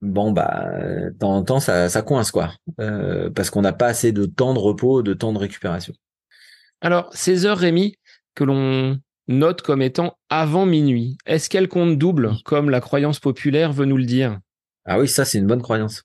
[0.02, 2.52] bon bah de temps en temps ça, ça coince quoi.
[2.80, 5.92] Euh, parce qu'on n'a pas assez de temps de repos de temps de récupération.
[6.80, 7.96] Alors ces heures Rémi
[8.34, 8.98] que l'on
[9.28, 13.98] note comme étant avant minuit est-ce qu'elles comptent double comme la croyance populaire veut nous
[13.98, 14.38] le dire?
[14.84, 16.04] Ah oui ça c'est une bonne croyance.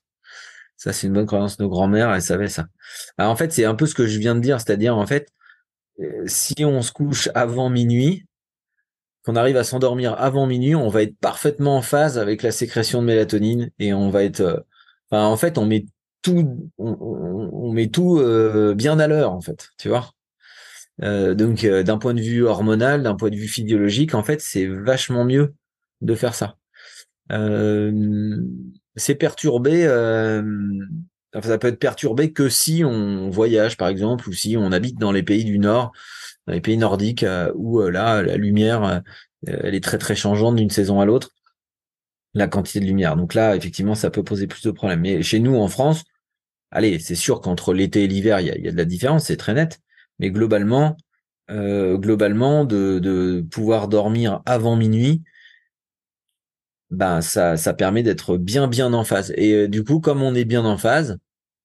[0.76, 1.58] Ça c'est une bonne croyance.
[1.58, 2.66] Nos grands-mères elles savaient ça.
[3.16, 4.60] Alors, en fait c'est un peu ce que je viens de dire.
[4.60, 5.28] C'est-à-dire en fait
[6.00, 8.26] euh, si on se couche avant minuit
[9.26, 13.02] qu'on arrive à s'endormir avant minuit, on va être parfaitement en phase avec la sécrétion
[13.02, 14.60] de mélatonine et on va être, euh,
[15.10, 15.84] enfin, en fait, on met
[16.22, 20.12] tout, on, met tout euh, bien à l'heure, en fait, tu vois.
[21.02, 24.66] Euh, donc, d'un point de vue hormonal, d'un point de vue physiologique, en fait, c'est
[24.66, 25.54] vachement mieux
[26.02, 26.56] de faire ça.
[28.94, 29.82] c'est perturbé.
[31.34, 35.12] ça peut être perturbé que si on voyage, par exemple, ou si on habite dans
[35.12, 35.92] les pays du Nord
[36.46, 39.00] dans les pays nordiques euh, où euh, là la lumière euh,
[39.46, 41.30] elle est très très changeante d'une saison à l'autre
[42.34, 43.16] la quantité de lumière.
[43.16, 45.00] Donc là effectivement ça peut poser plus de problèmes.
[45.00, 46.04] Mais chez nous en France
[46.70, 49.54] allez c'est sûr qu'entre l'été et l'hiver il y a, de la différence c'est très
[49.54, 49.80] net.
[50.18, 50.96] Mais globalement
[51.48, 55.22] globalement de, de pouvoir dormir avant minuit
[56.90, 59.32] ben ça ça permet d'être bien bien en phase.
[59.36, 61.18] Et du coup comme on est bien en phase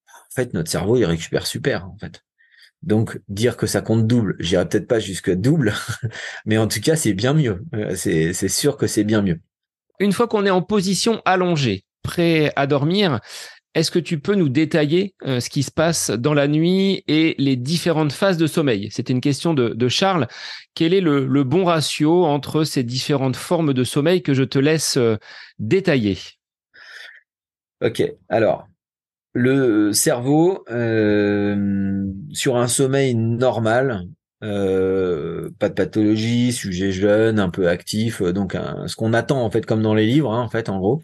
[0.07, 2.23] en fait notre cerveau il récupère super en fait
[2.83, 5.73] donc dire que ça compte double, j'irai peut-être pas jusqu'à double,
[6.45, 7.63] mais en tout cas c'est bien mieux.
[7.75, 9.39] Euh, c'est sûr que c'est bien mieux.
[9.99, 13.19] Une fois qu'on est en position allongée, prêt à dormir,
[13.73, 17.35] est-ce que tu peux nous détailler euh, ce qui se passe dans la nuit et
[17.37, 18.89] les différentes phases de sommeil?
[18.91, 20.27] C'était une question de, Charles.
[20.73, 24.59] Quel est le, le, bon ratio entre ces différentes formes de sommeil que je te
[24.59, 25.17] laisse euh,
[25.59, 26.17] détailler?
[27.81, 28.67] Ok, alors
[29.33, 34.07] le cerveau, euh, sur un sommeil normal,
[34.43, 38.57] euh, pas de pathologie, sujet jeune, un peu actif, euh, donc
[38.87, 41.01] ce qu'on attend en fait comme dans les livres, hein, en fait en gros,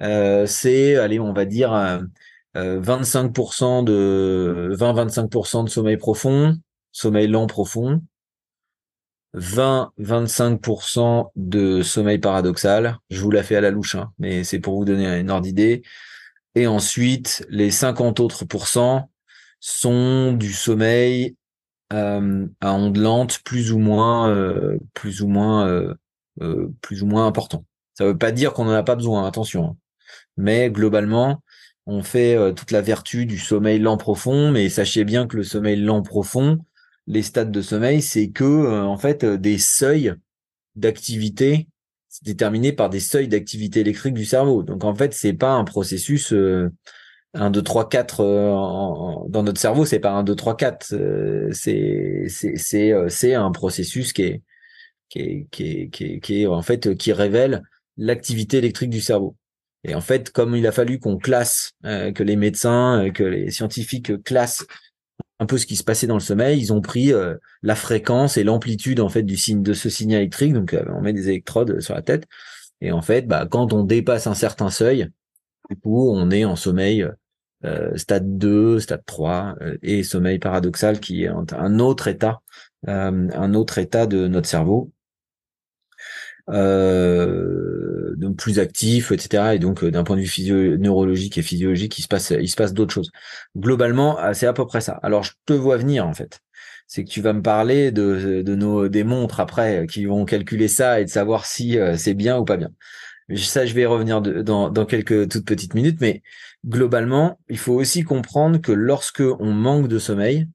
[0.00, 2.00] c'est, allez, on va dire
[2.54, 6.56] 25% de 20-25% de sommeil profond,
[6.92, 8.00] sommeil lent profond,
[9.34, 12.98] 20-25% de sommeil paradoxal.
[13.10, 15.42] Je vous la fais à la louche, hein, mais c'est pour vous donner une ordre
[15.42, 15.82] d'idée.
[16.54, 19.10] Et ensuite, les 50 autres pourcents
[19.60, 21.36] sont du sommeil
[21.92, 25.94] euh, à onde lente plus ou moins, euh, plus ou moins, euh,
[26.82, 27.64] plus ou moins important.
[27.94, 29.64] Ça ne veut pas dire qu'on n'en a pas besoin, attention.
[29.64, 29.76] Hein.
[30.36, 31.42] Mais globalement,
[31.86, 35.76] on fait toute la vertu du sommeil lent profond, mais sachez bien que le sommeil
[35.76, 36.58] lent profond,
[37.06, 40.14] les stades de sommeil, c'est que en fait des seuils
[40.76, 41.66] d'activité
[42.22, 44.62] déterminé par des seuils d'activité électrique du cerveau.
[44.62, 46.32] Donc en fait, c'est pas un processus
[47.34, 48.24] 1 2 3 4
[49.28, 50.94] dans notre cerveau, c'est pas 1 2 3 4,
[51.52, 54.42] c'est c'est c'est euh, c'est un processus qui est
[55.08, 57.62] qui est qui est qui est, qui est en fait qui révèle
[57.96, 59.36] l'activité électrique du cerveau.
[59.84, 63.22] Et en fait, comme il a fallu qu'on classe, euh, que les médecins, euh, que
[63.22, 64.66] les scientifiques classent
[65.38, 66.58] un peu ce qui se passait dans le sommeil.
[66.60, 70.20] Ils ont pris euh, la fréquence et l'amplitude en fait du signe de ce signal
[70.20, 70.52] électrique.
[70.52, 72.24] Donc euh, on met des électrodes sur la tête
[72.80, 75.08] et en fait, bah, quand on dépasse un certain seuil,
[75.68, 77.06] du coup, on est en sommeil
[77.64, 82.40] euh, stade 2, stade 3 et sommeil paradoxal qui est un autre état,
[82.86, 84.92] un autre état de notre cerveau.
[86.50, 89.54] Euh, donc plus actif, etc.
[89.54, 92.48] Et donc euh, d'un point de vue physio neurologique et physiologique, il se passe, il
[92.48, 93.10] se passe d'autres choses.
[93.56, 94.98] Globalement, euh, c'est à peu près ça.
[95.02, 96.40] Alors je te vois venir en fait.
[96.86, 101.00] C'est que tu vas me parler de, nos des montres après qui vont calculer ça
[101.00, 102.70] et de savoir si c'est bien ou pas bien.
[103.36, 106.22] Ça, je vais y revenir dans, dans quelques toutes petites minutes, mais
[106.66, 110.48] globalement, il faut aussi comprendre que lorsque on manque de sommeil,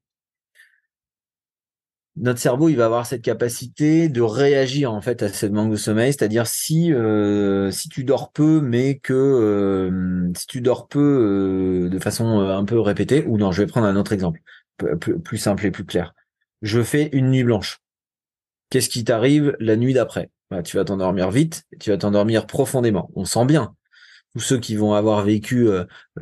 [2.16, 5.76] notre cerveau, il va avoir cette capacité de réagir en fait à ce manque de
[5.76, 11.00] sommeil, c'est-à-dire si euh, si tu dors peu, mais que euh, si tu dors peu
[11.00, 14.40] euh, de façon un peu répétée, ou non, je vais prendre un autre exemple
[15.00, 16.14] plus, simple et plus clair.
[16.62, 17.80] Je fais une nuit blanche.
[18.70, 20.30] Qu'est-ce qui t'arrive la nuit d'après?
[20.50, 23.10] Bah, Tu vas t'endormir vite, tu vas t'endormir profondément.
[23.14, 23.74] On sent bien.
[24.34, 25.68] Tous ceux qui vont avoir vécu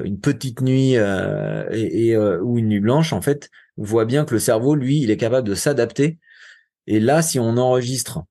[0.05, 5.01] une petite nuit ou une nuit blanche, en fait, voit bien que le cerveau, lui,
[5.01, 6.19] il est capable de s'adapter.
[6.87, 8.23] Et là, si on enregistre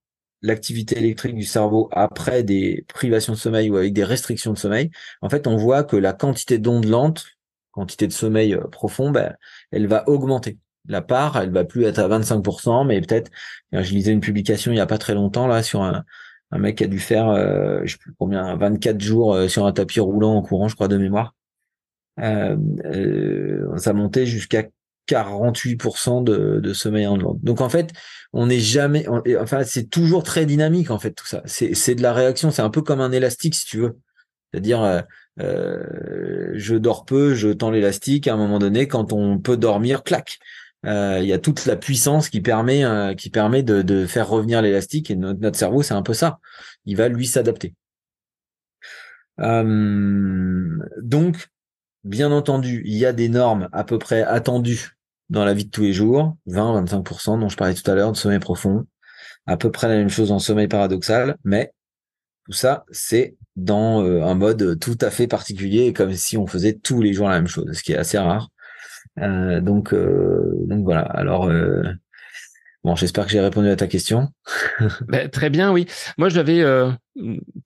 [0.42, 4.92] l'activité électrique du cerveau après des privations de sommeil ou avec des restrictions de sommeil,
[5.22, 7.26] en fait, on voit que la quantité d'ondes lentes,
[7.72, 9.36] quantité de sommeil euh, profond, ben,
[9.72, 10.58] elle va augmenter.
[10.88, 13.32] La part, elle va plus être à 25%, mais peut-être,
[13.72, 16.04] je lisais une publication il y a pas très longtemps là sur un,
[16.52, 19.66] un mec qui a dû faire, euh, je sais plus combien, 24 jours euh, sur
[19.66, 21.34] un tapis roulant en courant, je crois de mémoire.
[22.20, 22.58] Euh,
[23.78, 24.64] ça montait jusqu'à
[25.12, 27.40] 48% de, sommeil en lente.
[27.42, 27.92] Donc en fait,
[28.34, 29.06] on n'est jamais,
[29.40, 31.42] enfin c'est toujours très dynamique en fait tout ça.
[31.46, 33.98] C'est de la réaction, c'est un peu comme un élastique si tu veux.
[34.52, 35.02] C'est-à-dire, euh,
[35.42, 38.28] euh, je dors peu, je tends l'élastique.
[38.28, 40.40] À un moment donné, quand on peut dormir, clac.
[40.86, 45.58] Euh, il y a toute la puissance qui permet de, faire revenir l'élastique et notre
[45.58, 46.40] cerveau c'est un peu ça.
[46.86, 47.76] Il va lui s'adapter.
[49.38, 51.48] donc
[52.04, 54.98] Bien entendu, il y a des normes à peu près attendues
[55.32, 58.18] dans la vie de tous les jours, 20-25% dont je parlais tout à l'heure de
[58.18, 58.86] sommeil profond,
[59.48, 61.72] à peu près la même chose en sommeil paradoxal, mais
[62.46, 66.74] tout ça, c'est dans euh, un mode tout à fait particulier, comme si on faisait
[66.74, 68.50] tous les jours la même chose, ce qui est assez rare.
[69.20, 71.02] Euh, donc, euh, donc voilà.
[71.02, 71.50] Alors,
[72.84, 74.28] bon, j'espère que j'ai répondu à ta question.
[75.08, 75.86] Ben, très bien, oui.
[76.18, 76.66] Moi, j'avais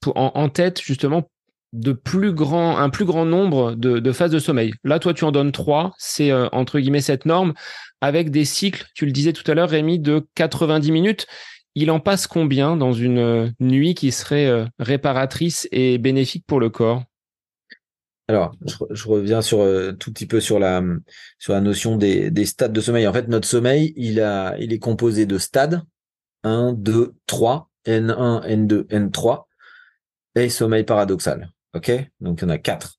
[0.05, 1.31] en, tête justement
[1.75, 4.73] de plus grand, un plus grand nombre de, phases de sommeil.
[4.83, 5.93] Là, toi, tu en donnes trois.
[5.97, 7.53] C'est euh, entre guillemets cette norme
[8.01, 8.85] avec des cycles.
[8.95, 11.27] Tu le disais tout à l'heure, Rémi, de 90 minutes.
[11.75, 16.59] Il en passe combien dans une euh, nuit qui serait euh, réparatrice et bénéfique pour
[16.59, 17.03] le corps?
[18.27, 18.53] Alors,
[18.89, 19.59] je, reviens sur
[19.99, 20.81] tout petit peu sur la
[21.37, 23.05] sur la notion des, des stades de sommeil.
[23.05, 25.83] En fait, notre sommeil, il a il est composé de stades
[26.43, 29.43] 1, 2, 3, N1, N2, N3
[30.35, 31.51] et sommeil paradoxal.
[31.75, 31.91] OK?
[32.21, 32.95] Donc, il y en a quatre.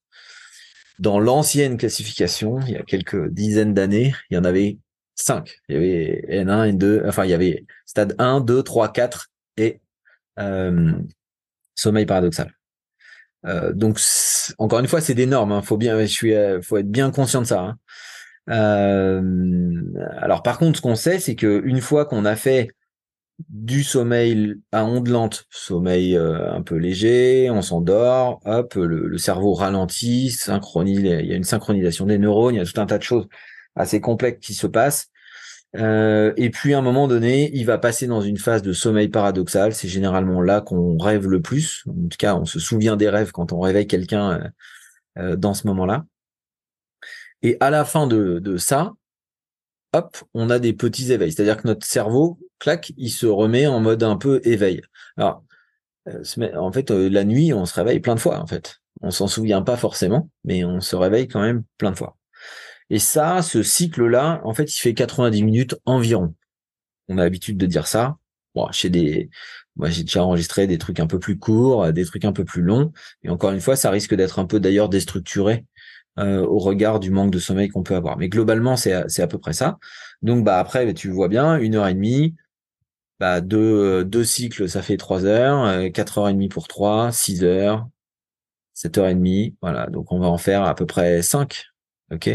[0.98, 4.78] Dans l'ancienne classification, il y a quelques dizaines d'années, il y en avait
[5.14, 5.58] cinq.
[5.68, 9.80] Il y avait N1, N2, enfin, il y avait stade 1, 2, 3, 4 et
[10.38, 10.92] euh,
[11.74, 12.52] sommeil paradoxal.
[13.46, 14.00] Euh, donc,
[14.58, 15.52] encore une fois, c'est des normes.
[15.52, 15.62] Hein.
[15.62, 17.60] Faut euh, faut être bien conscient de ça.
[17.60, 17.78] Hein.
[20.18, 22.68] alors, par contre, ce qu'on sait, c'est que une fois qu'on a fait
[23.48, 29.52] du sommeil à onde lente, sommeil euh, un peu léger, on s'endort, hop, le, cerveau
[29.52, 32.98] ralentit, synchronise, il y a une synchronisation des neurones, il y a tout un tas
[32.98, 33.28] de choses
[33.74, 35.08] assez complexes qui se passent.
[35.76, 39.08] Euh, et puis à un moment donné, il va passer dans une phase de sommeil
[39.08, 39.74] paradoxal.
[39.74, 41.84] C'est généralement là qu'on rêve le plus.
[41.88, 44.50] En tout cas, on se souvient des rêves quand on réveille quelqu'un
[45.18, 46.06] euh, dans ce moment-là.
[47.42, 48.94] Et à la fin de, de ça,
[49.92, 51.32] hop, on a des petits éveils.
[51.32, 54.82] C'est-à-dire que notre cerveau, clac, il se remet en mode un peu éveil.
[55.16, 55.44] Alors,
[56.08, 56.22] euh,
[56.56, 58.76] en fait, euh, la nuit, on se réveille plein de fois, en fait.
[59.02, 62.16] On s'en souvient pas forcément, mais on se réveille quand même plein de fois.
[62.90, 66.34] Et ça, ce cycle-là, en fait, il fait 90 minutes environ.
[67.08, 68.16] On a l'habitude de dire ça.
[68.72, 69.28] Chez des,
[69.76, 72.62] moi, j'ai déjà enregistré des trucs un peu plus courts, des trucs un peu plus
[72.62, 72.92] longs.
[73.22, 75.66] Et encore une fois, ça risque d'être un peu d'ailleurs déstructuré
[76.18, 78.16] euh, au regard du manque de sommeil qu'on peut avoir.
[78.16, 79.78] Mais globalement, c'est à, à peu près ça.
[80.22, 82.34] Donc bah après, tu vois bien, une heure et demie,
[83.20, 87.12] bah deux, deux cycles, ça fait trois heures, euh, quatre heures et demie pour trois,
[87.12, 87.88] six heures,
[88.74, 89.86] sept heures et demie, voilà.
[89.88, 91.64] Donc on va en faire à peu près cinq,
[92.12, 92.30] ok?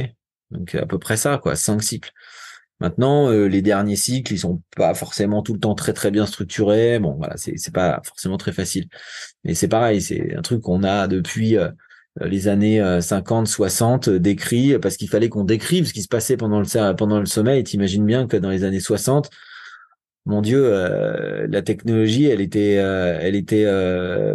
[0.51, 2.11] Donc à peu près ça, quoi, cinq cycles.
[2.79, 6.25] Maintenant, euh, les derniers cycles, ils sont pas forcément tout le temps très très bien
[6.25, 6.99] structurés.
[6.99, 8.87] Bon, voilà, c'est c'est pas forcément très facile.
[9.43, 11.57] Mais c'est pareil, c'est un truc qu'on a depuis
[12.19, 16.01] euh, les années 50, euh, 60 euh, décrit parce qu'il fallait qu'on décrive ce qui
[16.01, 17.63] se passait pendant le pendant le sommeil.
[17.63, 19.29] T'imagines bien que dans les années 60,
[20.25, 20.69] mon Dieu,
[21.47, 23.65] la technologie, elle était, elle était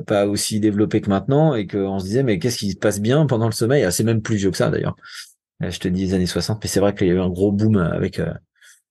[0.07, 3.27] pas aussi développée que maintenant, et qu'on se disait mais qu'est-ce qui se passe bien
[3.27, 3.85] pendant le sommeil?
[3.85, 4.97] Ah, C'est même plus vieux que ça d'ailleurs.
[5.61, 7.53] Je te dis les années 60, mais c'est vrai qu'il y a eu un gros
[7.53, 8.21] boom avec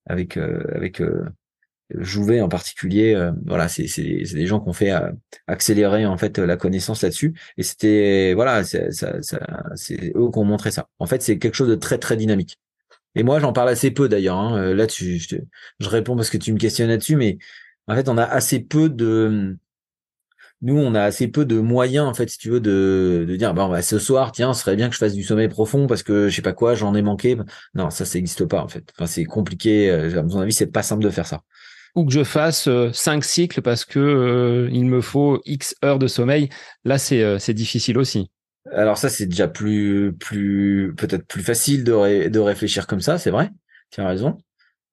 [0.08, 1.02] avec avec
[1.94, 5.12] Jouvet en particulier, euh, voilà, c'est des gens qui ont fait euh,
[5.46, 7.36] accélérer en fait la connaissance là-dessus.
[7.58, 8.90] Et c'était voilà, c'est
[10.16, 10.88] eux qui ont montré ça.
[10.98, 12.58] En fait, c'est quelque chose de très très dynamique.
[13.16, 14.38] Et moi, j'en parle assez peu d'ailleurs.
[14.38, 14.58] Hein.
[14.58, 17.38] Euh, là, tu, je, réponds parce que tu me questionnes là-dessus, mais
[17.88, 19.58] en fait, on a assez peu de
[20.62, 23.68] nous, on a assez peu de moyens, en fait, si tu veux, de, dire, bah,
[23.70, 26.30] bah, ce soir, tiens, ce serait bien que je fasse du sommeil profond parce que
[26.30, 27.38] je sais pas quoi, j'en ai manqué.
[27.76, 28.84] Non, ça, ça n'existe pas, en fait.
[28.98, 29.92] Enfin, c'est compliqué.
[29.92, 31.42] À mon avis, c'est pas simple de faire ça.
[31.96, 36.50] Ou que je fasse cinq cycles parce que il me faut X heures de sommeil.
[36.84, 38.32] Là, c'est difficile aussi.
[38.72, 43.52] Alors ça, c'est déjà plus, plus, peut-être plus facile de, réfléchir comme ça, c'est vrai.
[43.92, 44.38] Tu as raison.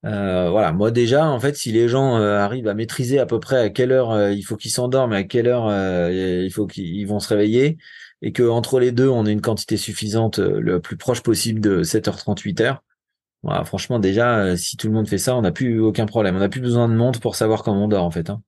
[0.04, 3.38] Euh, voilà, moi déjà, en fait, si les gens euh, arrivent à maîtriser à peu
[3.40, 5.70] près à quelle heure euh, il faut qu'ils s'endorment, à quelle heure
[6.10, 7.78] il faut qu'ils vont se réveiller,
[8.20, 11.82] et que entre les deux, on ait une quantité suffisante, le plus proche possible de
[11.82, 12.82] 7h38 heures.
[13.42, 16.36] Voilà, franchement, déjà, si tout le monde fait ça, on n'a plus aucun problème.
[16.36, 18.30] On n'a plus besoin de montre pour savoir comment on dort, en fait.
[18.30, 18.42] Hein.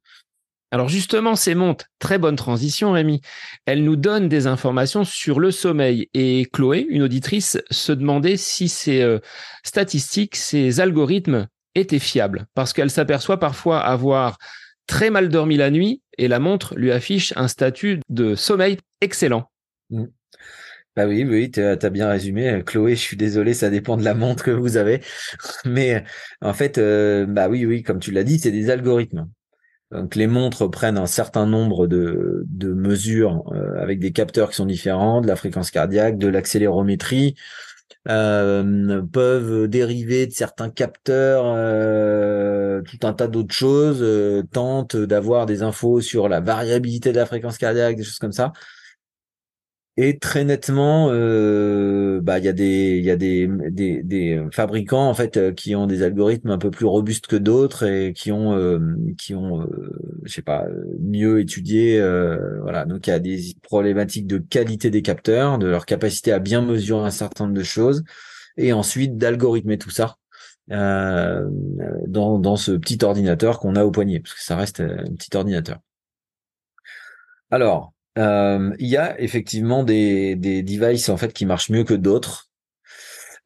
[0.75, 3.21] Alors justement, ces montres, très bonne transition, Rémi.
[3.65, 6.09] Elles nous donnent des informations sur le sommeil.
[6.15, 9.21] Et Chloé, une auditrice, se demandait si ces
[9.63, 11.47] statistiques, ces algorithmes
[11.77, 14.37] étaient fiables, parce qu'elle s'aperçoit parfois avoir
[14.89, 19.49] très mal dormi la nuit et la montre lui affiche un statut de sommeil excellent.
[19.91, 20.07] Mmh.
[20.97, 22.65] Bah oui, oui, tu as, bien résumé.
[22.67, 25.03] Chloé, je suis désolé, ça dépend de la montre que vous avez.
[25.65, 26.03] Mais
[26.41, 26.81] en fait,
[27.29, 29.29] bah oui, oui, comme tu l'as dit, c'est des algorithmes.
[29.95, 34.67] Donc les montres prennent un certain nombre de, mesures euh, avec des capteurs qui sont
[34.67, 37.37] différents, de la fréquence cardiaque, de l'accélérométrie,
[38.09, 44.05] euh, peuvent dériver de certains capteurs, euh, tout un tas d'autres choses,
[44.51, 48.53] tentent d'avoir des infos sur la variabilité de la fréquence cardiaque, des choses comme ça.
[49.97, 54.45] Et très nettement, euh, bah il y a des il y a des, des, des
[54.51, 58.13] fabricants en fait euh, qui ont des algorithmes un peu plus robustes que d'autres et
[58.13, 58.81] qui ont euh,
[59.19, 59.93] qui ont euh,
[60.25, 60.67] je sais pas
[61.01, 62.01] mieux étudié
[62.63, 66.41] voilà donc il y a des problématiques de qualité des capteurs, de leur capacité à
[66.41, 68.03] bien mesurer un certain nombre de choses
[68.57, 70.17] et ensuite d'algorithmer tout ça
[70.69, 75.37] dans dans ce petit ordinateur qu'on a au poignet parce que ça reste un petit
[75.37, 75.79] ordinateur.
[77.51, 81.95] Alors euh, il y a effectivement des, des devices en fait qui marchent mieux que
[81.95, 82.51] d'autres.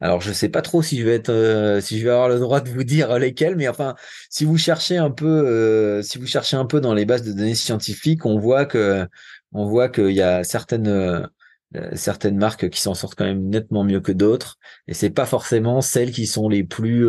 [0.01, 2.39] Alors je sais pas trop si je vais être euh, si je vais avoir le
[2.39, 3.95] droit de vous dire lesquels, mais enfin
[4.29, 7.33] si vous cherchez un peu euh, si vous cherchez un peu dans les bases de
[7.33, 9.05] données scientifiques, on voit que
[9.51, 11.27] on voit qu'il y a certaines
[11.93, 14.57] certaines marques qui s'en sortent quand même nettement mieux que d'autres,
[14.87, 17.07] et c'est pas forcément celles qui sont les plus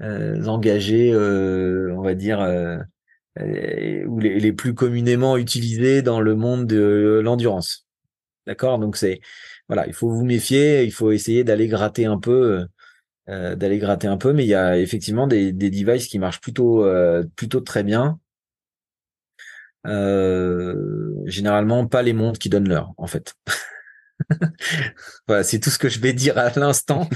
[0.00, 2.78] engagées, on va dire euh,
[3.38, 7.86] ou les, les, plus communément utilisés dans le monde de l'endurance.
[8.46, 8.78] D'accord?
[8.78, 9.20] Donc c'est
[9.68, 12.66] voilà, il faut vous méfier, il faut essayer d'aller gratter un peu,
[13.28, 16.84] euh, d'aller gratter un peu, mais il y a effectivement des, devices qui marchent plutôt
[16.84, 18.20] euh, plutôt très bien.
[19.86, 23.34] Euh, généralement pas les montres qui donnent l'heure en fait.
[25.28, 27.08] voilà, c'est tout ce que je vais dire à l'instant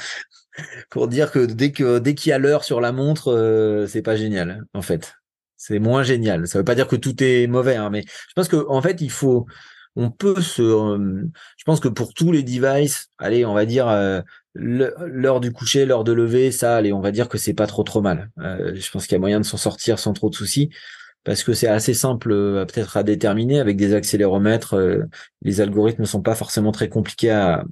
[0.90, 4.02] pour dire que dès que dès qu'il y a l'heure sur la montre, euh, c'est
[4.02, 5.14] pas génial en fait
[5.60, 6.48] c'est moins génial.
[6.48, 9.02] Ça veut pas dire que tout est mauvais, hein, mais je pense que en fait,
[9.02, 9.46] il faut,
[9.94, 11.22] on peut se, euh,
[11.58, 14.22] je pense que pour tous les devices, allez, on va dire euh,
[14.54, 17.82] l'heure du coucher, l'heure de lever, ça, allez, on va dire que c'est pas trop
[17.82, 18.30] trop mal.
[18.38, 20.70] Euh, je pense qu'il y a moyen de s'en sortir sans trop de soucis
[21.24, 22.30] parce que c'est assez simple
[22.66, 24.74] peut-être à déterminer avec des accéléromètres.
[25.42, 27.62] les algorithmes ne sont pas forcément très compliqués à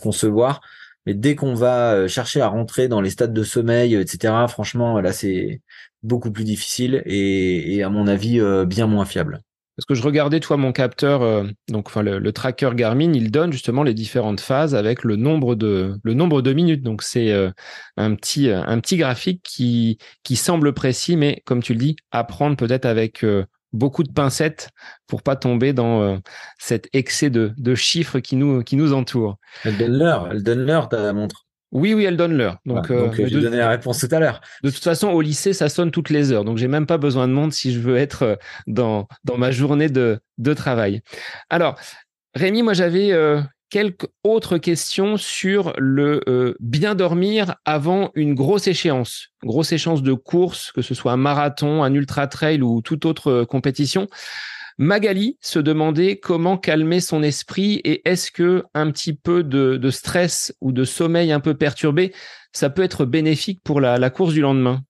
[0.00, 0.60] concevoir.
[1.08, 5.14] Mais dès qu'on va chercher à rentrer dans les stades de sommeil, etc., franchement, là,
[5.14, 5.62] c'est
[6.02, 9.40] beaucoup plus difficile et, à mon avis euh, bien moins fiable.
[9.74, 13.84] Parce que je regardais, toi, mon capteur, euh, donc le, tracker Garmin, il donne justement
[13.84, 16.82] les différentes phases avec le nombre de minutes.
[16.82, 17.48] Donc c'est euh,
[17.96, 22.22] un petit un petit graphique qui qui semble précis, mais comme tu le dis, à
[22.24, 23.24] prendre peut-être avec
[23.72, 24.70] beaucoup de pincettes
[25.06, 26.20] pour pas tomber dans
[26.58, 29.36] cet excès de, de chiffres qui nous qui nous entourent.
[29.64, 31.44] Elle donne l'heure, elle donne l'heure ta montre.
[31.70, 32.56] Oui, oui, elle donne l'heure.
[32.64, 34.40] Donc, euh, je vais donner la réponse tout à l'heure.
[34.62, 36.44] De toute façon, au lycée, ça sonne toutes les heures.
[36.44, 39.50] Donc, j'ai même pas besoin de montre si je veux être euh, dans, dans ma
[39.50, 41.02] journée de, de travail.
[41.50, 41.78] Alors,
[42.34, 49.28] Rémi, moi, j'avais euh, quelques autres questions sur le bien dormir avant une grosse échéance.
[49.42, 53.44] Grosse échéance de course, que ce soit un marathon, un ultra trail ou toute autre
[53.44, 54.08] compétition.
[54.80, 60.54] Magali se demandait comment calmer son esprit et est-ce que un petit peu de, stress
[60.60, 62.14] ou de sommeil un peu perturbé,
[62.52, 64.82] ça peut être bénéfique pour la, course du lendemain?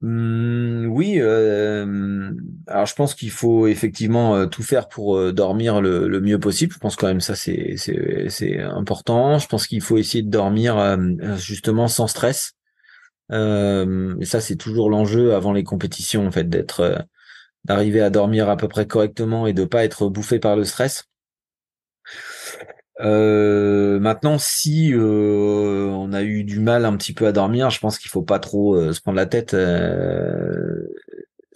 [0.00, 2.32] Mmh, oui, euh,
[2.66, 6.72] alors je pense qu'il faut effectivement euh, tout faire pour euh, dormir le, mieux possible.
[6.74, 9.38] Je pense quand même ça c'est important.
[9.38, 10.98] Je pense qu'il faut essayer de dormir
[11.36, 12.54] justement sans stress.
[13.30, 17.06] et ça c'est toujours l'enjeu avant les compétitions en fait d'être
[17.64, 21.07] d'arriver à dormir à peu près correctement et de pas être bouffé par le stress.
[23.00, 27.78] Euh, maintenant, si euh, on a eu du mal un petit peu à dormir, je
[27.80, 29.54] pense qu'il faut pas trop euh, se prendre la tête.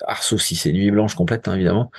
[0.07, 1.91] ah, sauf si c'est nuit blanche complète, hein, évidemment.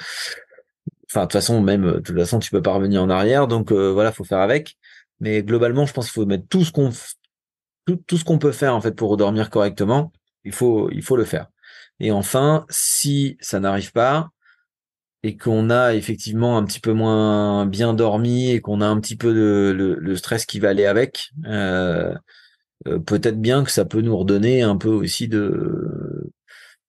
[1.10, 3.72] Enfin, de toute façon, même, de toute façon, tu peux pas revenir en arrière, donc
[3.72, 4.78] euh, voilà, faut faire avec.
[5.20, 6.90] Mais globalement, je pense qu'il faut mettre tout ce qu'on
[7.86, 10.12] tout, tout, ce qu'on peut faire en fait pour dormir correctement.
[10.44, 11.48] Il faut il faut le faire.
[12.00, 14.30] Et enfin, si ça n'arrive pas
[15.24, 19.16] et qu'on a effectivement un petit peu moins bien dormi et qu'on a un petit
[19.16, 22.14] peu de le, stress qui va aller avec, euh,
[22.88, 26.32] euh, peut-être bien que ça peut nous redonner un peu aussi de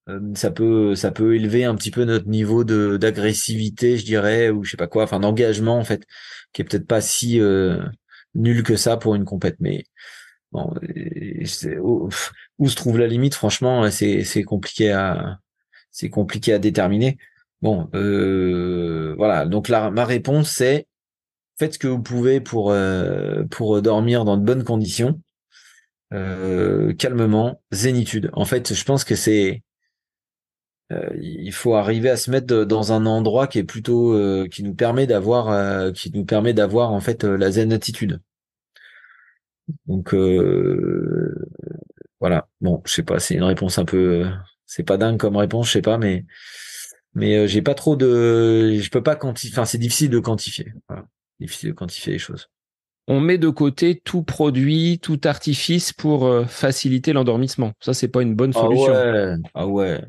[0.08, 4.50] euh, ça peut ça peut élever un petit peu notre niveau de d'agressivité je dirais
[4.50, 6.04] ou je sais pas quoi enfin d'engagement en fait
[6.52, 7.82] qui est peut-être pas si euh,
[8.34, 9.56] nul que ça pour une compète.
[9.60, 9.84] Mais
[10.52, 10.74] bon
[11.82, 12.08] où,
[12.58, 15.38] où, se trouve la limite franchement c'est c'est compliqué à
[15.90, 17.18] c'est compliqué à déterminer
[17.62, 20.86] bon euh, voilà donc là ma réponse c'est
[21.58, 25.20] faites ce que vous pouvez pour euh, pour dormir dans de bonnes conditions
[26.12, 29.62] euh, calmement zénitude en fait je pense que c'est
[30.92, 34.14] euh, il faut arriver à se mettre dans un endroit qui est plutôt
[34.48, 38.20] qui nous permet d'avoir qui nous permet d'avoir en fait la zen attitude.
[39.86, 40.14] Donc
[42.20, 42.48] voilà.
[42.60, 44.26] Bon, je sais pas, c'est une réponse un peu
[44.66, 46.26] c'est pas dingue comme réponse, je sais pas mais
[47.14, 50.72] mais j'ai pas trop de je peux pas quantifier enfin c'est difficile de quantifier.
[50.88, 51.04] Voilà.
[51.40, 52.48] Difficile de quantifier les choses.
[53.06, 57.72] On met de côté tout produit, tout artifice pour faciliter l'endormissement.
[57.80, 58.92] Ça c'est pas une bonne solution.
[58.94, 59.36] Ah ouais.
[59.54, 60.00] Ah ouais.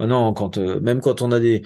[0.00, 1.62] Ah non, quand euh, même quand on a des,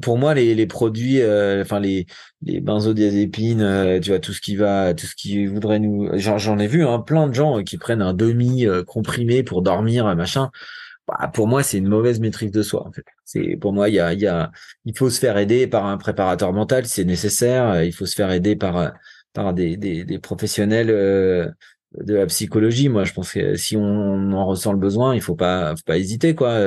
[0.00, 2.06] pour moi les, les produits, euh, enfin les
[2.40, 6.58] les benzodiazépines, euh, tu vois tout ce qui va, tout ce qui voudrait nous, j'en
[6.58, 10.50] ai vu hein, plein de gens qui prennent un demi comprimé pour dormir, machin.
[11.06, 12.86] Bah, pour moi, c'est une mauvaise maîtrise de soi.
[12.86, 14.50] En fait, c'est pour moi, il y a, y a,
[14.84, 17.82] il faut se faire aider par un préparateur mental c'est nécessaire.
[17.84, 18.92] Il faut se faire aider par
[19.34, 22.88] par des des, des professionnels de la psychologie.
[22.88, 25.98] Moi, je pense que si on en ressent le besoin, il faut pas, faut pas
[25.98, 26.58] hésiter, quoi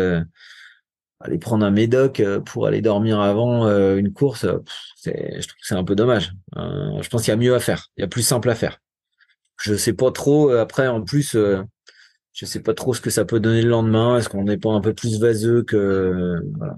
[1.20, 4.46] aller prendre un médoc euh, pour aller dormir avant euh, une course,
[4.96, 6.34] c'est, je trouve que c'est un peu dommage.
[6.58, 8.56] Euh, je pense qu'il y a mieux à faire, il y a plus simple à
[8.56, 8.80] faire.
[9.60, 10.52] Je sais pas trop.
[10.52, 11.36] Après, en plus,
[12.38, 14.18] je sais pas trop ce que ça peut donner le lendemain.
[14.18, 16.78] Est-ce qu'on n'est pas un peu plus vaseux que voilà.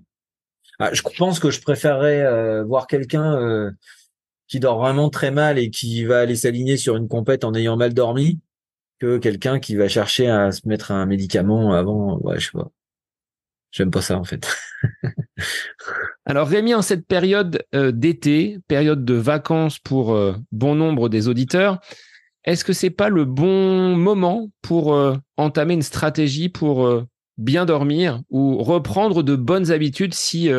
[0.79, 3.73] Ah, je pense que je préférerais voir quelqu'un
[4.47, 7.75] qui dort vraiment très mal et qui va aller s'aligner sur une compète en ayant
[7.75, 8.39] mal dormi
[8.99, 12.17] que quelqu'un qui va chercher à se mettre un médicament avant.
[12.19, 12.71] Ouais, je sais pas.
[13.71, 14.47] J'aime pas ça en fait.
[16.25, 21.27] Alors Rémi, en cette période euh, d'été, période de vacances pour euh, bon nombre des
[21.27, 21.79] auditeurs,
[22.45, 26.89] est-ce que c'est pas le bon moment pour euh, entamer une stratégie pour
[27.37, 30.49] bien dormir ou reprendre de bonnes habitudes si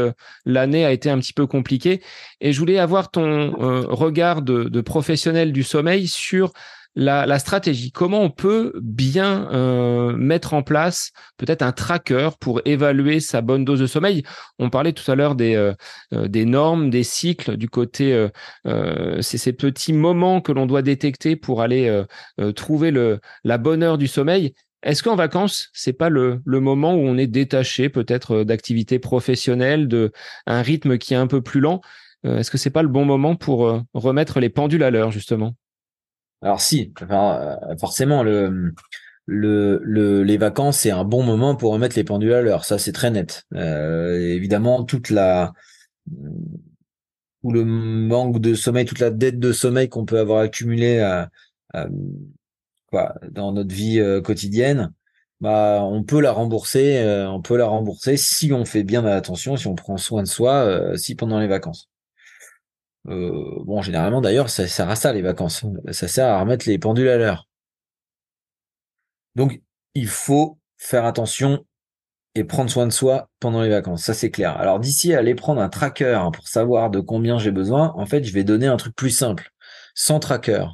[0.47, 2.01] l'année a été un petit peu compliquée?
[2.41, 3.51] Et je voulais avoir ton
[3.87, 6.53] regard de professionnel du sommeil sur
[6.95, 7.93] la, stratégie.
[7.93, 13.64] Comment on peut bien euh, mettre en place peut-être un tracker pour évaluer sa bonne
[13.64, 14.22] dose de sommeil?
[14.59, 15.72] On parlait tout à l'heure des, euh,
[16.12, 18.28] euh, normes, des cycles du côté,
[18.64, 22.05] c'est ces petits moments que l'on doit détecter pour aller
[22.57, 24.55] trouver le, la bonne heure du sommeil.
[24.82, 29.88] Est-ce qu'en vacances, c'est pas le, le moment où on est détaché peut-être d'activités professionnelles,
[29.88, 30.12] de
[30.47, 31.80] un rythme qui est un peu plus lent?
[32.24, 35.55] Est-ce que c'est pas le bon moment pour remettre les pendules à l'heure justement?
[36.43, 38.72] Alors si, euh, forcément, le,
[39.26, 42.64] le, le, les vacances, c'est un bon moment pour remettre les pendules à l'heure.
[42.64, 43.45] Ça, c'est très net.
[43.55, 45.53] Euh, évidemment, toute la
[47.43, 51.01] tout le manque de sommeil, toute la dette de sommeil qu'on peut avoir accumulée
[52.86, 54.93] quoi, dans notre vie euh, quotidienne,
[55.41, 57.03] bah, on peut la rembourser.
[57.28, 60.97] on peut la rembourser si on fait bien attention, si on prend soin de soi,
[60.97, 61.89] si pendant les vacances.
[63.09, 65.64] Euh, bon, généralement d'ailleurs, ça sert à ça les vacances.
[65.90, 67.48] Ça sert à remettre les pendules à l'heure.
[69.36, 69.61] Donc,
[69.94, 71.64] il faut faire attention
[72.34, 74.05] et prendre soin de soi pendant les vacances.
[74.05, 74.57] Ça, c'est clair.
[74.57, 78.07] Alors, d'ici à aller prendre un tracker hein, pour savoir de combien j'ai besoin, en
[78.07, 79.51] fait, je vais donner un truc plus simple.
[79.94, 80.66] Sans tracker.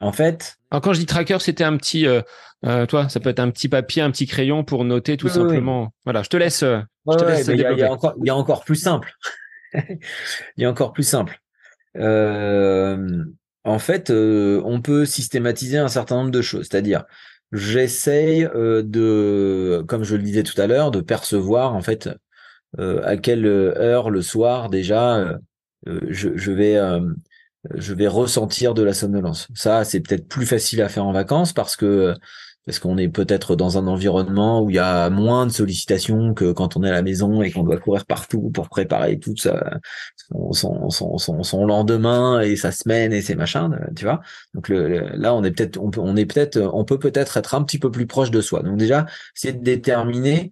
[0.00, 0.56] En fait.
[0.70, 2.20] Alors, quand je dis tracker, c'était un petit, euh,
[2.64, 5.92] euh, toi, ça peut être un petit papier, un petit crayon pour noter tout simplement.
[6.04, 6.62] Voilà, je te laisse.
[6.62, 9.14] il y, encore, il y a encore plus simple.
[10.56, 11.40] Il est encore plus simple.
[11.96, 13.24] Euh,
[13.64, 16.68] en fait, euh, on peut systématiser un certain nombre de choses.
[16.70, 17.04] C'est-à-dire,
[17.52, 22.08] j'essaye euh, de, comme je le disais tout à l'heure, de percevoir en fait
[22.78, 25.38] à quelle heure le soir déjà
[25.86, 26.78] je, je, vais
[27.74, 29.48] je vais ressentir de la somnolence.
[29.54, 32.14] Ça, c'est peut-être plus facile à faire en vacances parce que
[32.66, 36.50] parce qu'on est peut-être dans un environnement où il y a moins de sollicitations que
[36.50, 39.78] quand on est à la maison et qu'on doit courir partout pour préparer tout ça,
[40.50, 44.20] son, son, son, son, lendemain et sa semaine et ses machins, tu vois.
[44.52, 47.92] Donc là, on est peut-être, on peut, peut-être, on peut peut-être être un petit peu
[47.92, 48.62] plus proche de soi.
[48.62, 50.50] Donc déjà, c'est de déterminer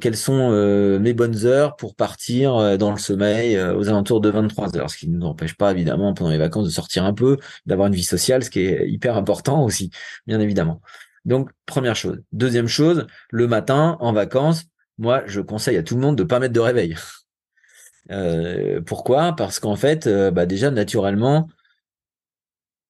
[0.00, 0.50] quelles sont
[0.98, 5.08] mes bonnes heures pour partir dans le sommeil aux alentours de 23 heures, ce qui
[5.08, 8.02] ne nous empêche pas évidemment pendant les vacances de sortir un peu, d'avoir une vie
[8.02, 9.90] sociale, ce qui est hyper important aussi,
[10.26, 10.80] bien évidemment.
[11.28, 12.20] Donc première chose.
[12.32, 14.64] Deuxième chose, le matin en vacances,
[14.96, 16.96] moi je conseille à tout le monde de pas mettre de réveil.
[18.86, 19.36] pourquoi?
[19.36, 21.48] Parce qu'en fait, bah déjà naturellement,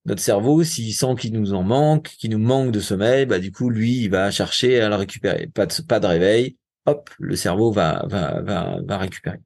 [0.05, 3.51] notre cerveau, s'il sent qu'il nous en manque, qu'il nous manque de sommeil, bah du
[3.51, 5.49] coup, lui, il va chercher à le récupérer.
[5.53, 9.39] Pas de, pas de réveil, hop, le cerveau va, va, va récupérer.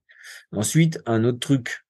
[0.52, 1.80] Ensuite, un autre truc.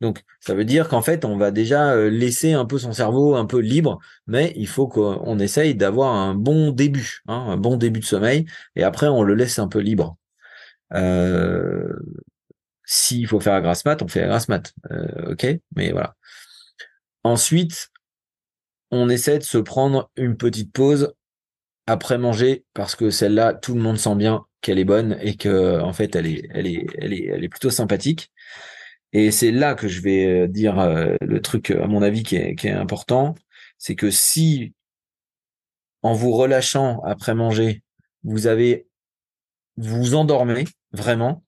[0.00, 3.34] Donc, ça veut dire qu'en fait, on va déjà euh, laisser un peu son cerveau
[3.34, 7.76] un peu libre, mais il faut qu'on essaye d'avoir un bon début, hein, un bon
[7.76, 8.46] début de sommeil,
[8.76, 10.16] et après, on le laisse un peu libre.
[10.94, 11.88] Euh,
[12.84, 14.72] S'il faut faire la grasse mat, on fait la grasse mat.
[14.90, 15.46] Euh, ok,
[15.76, 16.16] mais voilà.
[17.22, 17.90] Ensuite,
[18.90, 21.14] on essaie de se prendre une petite pause
[21.86, 25.80] après manger parce que celle-là, tout le monde sent bien qu'elle est bonne et que
[25.80, 28.30] en fait, elle est, plutôt sympathique.
[29.12, 32.36] Et c'est là que je vais euh, dire euh, le truc, à mon avis, qui
[32.36, 33.34] est, important,
[33.78, 34.74] c'est que si
[36.02, 37.82] en vous relâchant après manger,
[38.24, 38.86] vous avez,
[39.76, 41.44] vous endormez vraiment,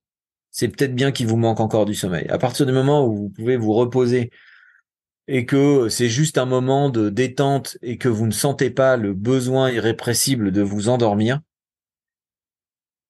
[0.51, 2.27] c'est peut-être bien qu'il vous manque encore du sommeil.
[2.29, 4.31] À partir du moment où vous pouvez vous reposer
[5.29, 9.15] et que c'est juste un moment de détente et que vous ne sentez pas le
[9.15, 11.41] besoin irrépressible de vous endormir,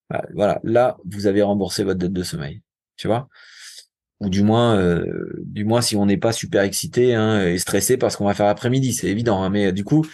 [0.09, 2.61] bah, voilà, là, vous avez remboursé votre dette de sommeil.
[2.97, 3.27] Tu vois?
[4.23, 5.05] Ou du moins, euh,
[5.43, 8.45] du moins si on n'est pas super excité hein, et stressé parce qu'on va faire
[8.45, 9.43] l'après-midi, c'est évident.
[9.43, 10.05] Hein, mais du coup,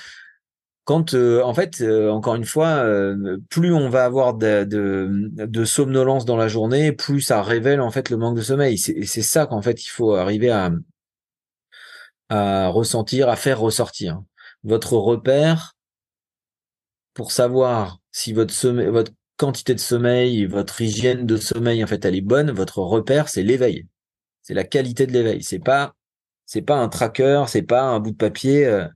[0.86, 2.84] quand, euh, en fait, euh, encore une fois,
[3.50, 8.18] plus on va avoir de, somnolence dans la journée, plus ça révèle en fait le
[8.18, 8.82] manque de sommeil.
[8.96, 10.72] Et c'est ça qu'en fait il faut arriver à,
[12.30, 14.22] à ressentir, à faire ressortir.
[14.64, 15.76] Votre repère
[17.14, 22.04] pour savoir si votre sommeil, votre quantité de sommeil, votre hygiène de sommeil en fait
[22.06, 23.88] elle est bonne, votre repère c'est l'éveil.
[24.50, 25.44] C'est la qualité de l'éveil.
[25.44, 25.94] C'est pas
[26.48, 28.66] c'est pas un tracker, c'est pas un bout de papier.
[28.66, 28.88] Euh,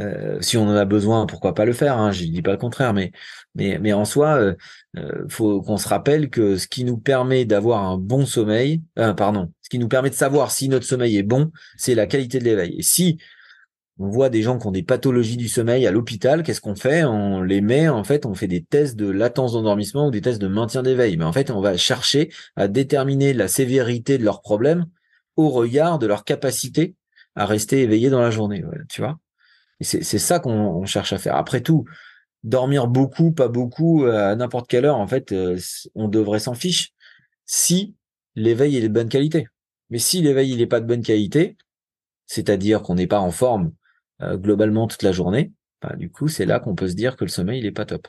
[0.00, 2.56] euh, si on en a besoin, pourquoi pas le faire hein, Je dis pas le
[2.56, 3.12] contraire, mais
[3.54, 7.84] mais mais en soi, euh, faut qu'on se rappelle que ce qui nous permet d'avoir
[7.84, 8.82] un bon sommeil,
[9.18, 12.38] pardon, ce qui nous permet de savoir si notre sommeil est bon, c'est la qualité
[12.38, 12.74] de l'éveil.
[12.78, 13.18] Et si
[13.98, 17.04] on voit des gens qui ont des pathologies du sommeil à l'hôpital, qu'est-ce qu'on fait?
[17.04, 20.40] On les met, en fait, on fait des tests de latence d'endormissement ou des tests
[20.40, 21.16] de maintien d'éveil.
[21.16, 24.86] Mais en fait, on va chercher à déterminer la sévérité de leurs problèmes
[25.36, 26.94] au regard de leur capacité
[27.34, 28.62] à rester éveillé dans la journée.
[28.88, 29.18] tu vois?
[29.80, 31.36] C'est ça qu'on cherche à faire.
[31.36, 31.84] Après tout,
[32.42, 35.56] dormir beaucoup, pas beaucoup, à n'importe quelle heure, en fait, euh,
[35.94, 36.90] on devrait s'en fiche
[37.46, 37.94] si
[38.34, 39.46] l'éveil est de bonne qualité.
[39.90, 41.56] Mais si l'éveil il est pas de bonne qualité,
[42.26, 43.70] c'est-à-dire qu'on n'est pas en forme euh,
[44.20, 45.52] globalement toute la journée,
[45.82, 47.84] bah, du coup, c'est là qu'on peut se dire que le sommeil il est pas
[47.84, 48.08] top.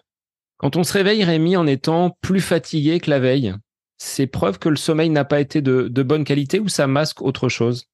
[0.57, 3.53] Quand on se réveille, Rémi, en étant plus fatigué que la veille,
[3.97, 7.22] c'est preuve que le sommeil n'a pas été de, de bonne qualité ou ça masque
[7.22, 7.86] autre chose?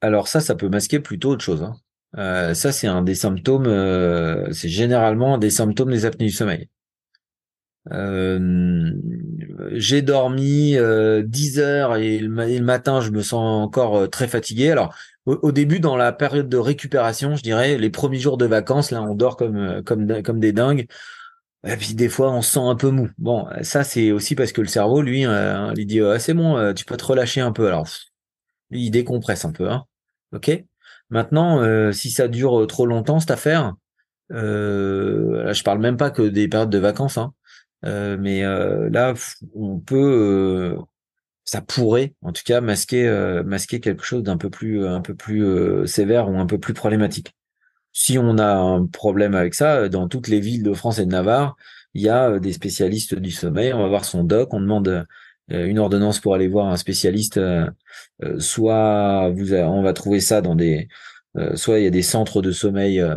[0.00, 1.62] Alors ça, ça peut masquer plutôt autre chose.
[1.62, 1.74] Hein.
[2.16, 6.32] Euh, ça, c'est un des symptômes, euh, c'est généralement un des symptômes des apnées du
[6.32, 6.68] sommeil.
[7.90, 8.92] Euh,
[9.72, 10.76] j'ai dormi
[11.24, 14.70] 10 heures et le, matin, je me sens encore très fatigué.
[14.70, 14.94] Alors,
[15.28, 19.02] au, début, dans la période de récupération, je dirais, les premiers jours de vacances, là,
[19.02, 20.86] on dort comme, comme, des dingues.
[21.66, 23.08] Et puis des fois, on se sent un peu mou.
[23.18, 25.22] Bon, ça, c'est aussi parce que le cerveau, lui,
[25.76, 27.66] il dit, c'est bon, tu peux te relâcher un peu.
[27.66, 27.86] Alors,
[28.70, 29.84] il décompresse un peu, hein.
[30.32, 30.50] Ok?
[31.10, 33.74] Maintenant, euh, si ça dure euh, trop longtemps cette affaire,
[34.32, 37.32] euh, là, je parle même pas que des périodes de vacances, hein,
[37.84, 39.14] euh, mais là,
[39.54, 40.76] on peut,
[41.48, 43.08] ça pourrait, en tout cas, masquer,
[43.44, 47.34] masquer quelque chose d'un peu plus, un peu plus sévère ou un peu plus problématique.
[47.92, 51.10] Si on a un problème avec ça, dans toutes les villes de France et de
[51.10, 51.56] Navarre,
[51.94, 53.72] il y a des spécialistes du sommeil.
[53.72, 55.06] On va voir son doc, on demande
[55.48, 57.40] une ordonnance pour aller voir un spécialiste.
[58.38, 60.88] soit vous, on va trouver ça dans des
[61.36, 63.14] euh, soit il y a des centres de sommeil, euh,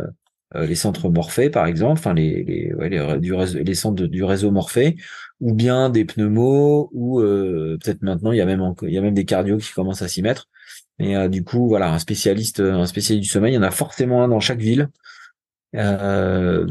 [0.54, 4.50] euh, les centres Morphée par exemple, enfin les les, ouais, les, les centres du réseau
[4.50, 4.96] Morphée,
[5.42, 9.12] ou bien des pneumos, ou peut-être maintenant il y a même il y a même
[9.12, 10.48] des cardios qui commencent à s'y mettre.
[10.98, 14.22] Mais du coup, voilà, un spécialiste, un spécialiste du sommeil, il y en a forcément
[14.22, 14.88] un dans chaque ville.
[15.76, 16.66] Euh,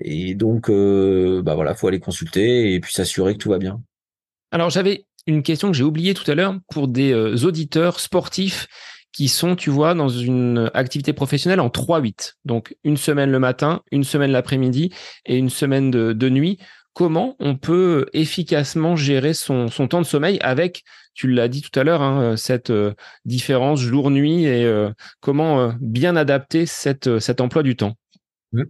[0.00, 3.82] et donc, euh, bah voilà, faut aller consulter et puis s'assurer que tout va bien.
[4.50, 8.66] Alors j'avais une question que j'ai oubliée tout à l'heure pour des auditeurs sportifs
[9.12, 12.34] qui sont, tu vois, dans une activité professionnelle en 3-8.
[12.44, 14.92] Donc une semaine le matin, une semaine l'après-midi
[15.26, 16.58] et une semaine de, nuit.
[16.94, 20.84] Comment on peut efficacement gérer son, temps de sommeil avec,
[21.14, 22.92] tu l'as dit tout à l'heure, hein, cette euh,
[23.24, 27.06] différence jour-nuit et euh, comment euh, bien adapter cet
[27.40, 27.94] emploi du temps?
[28.52, 28.64] Mmh.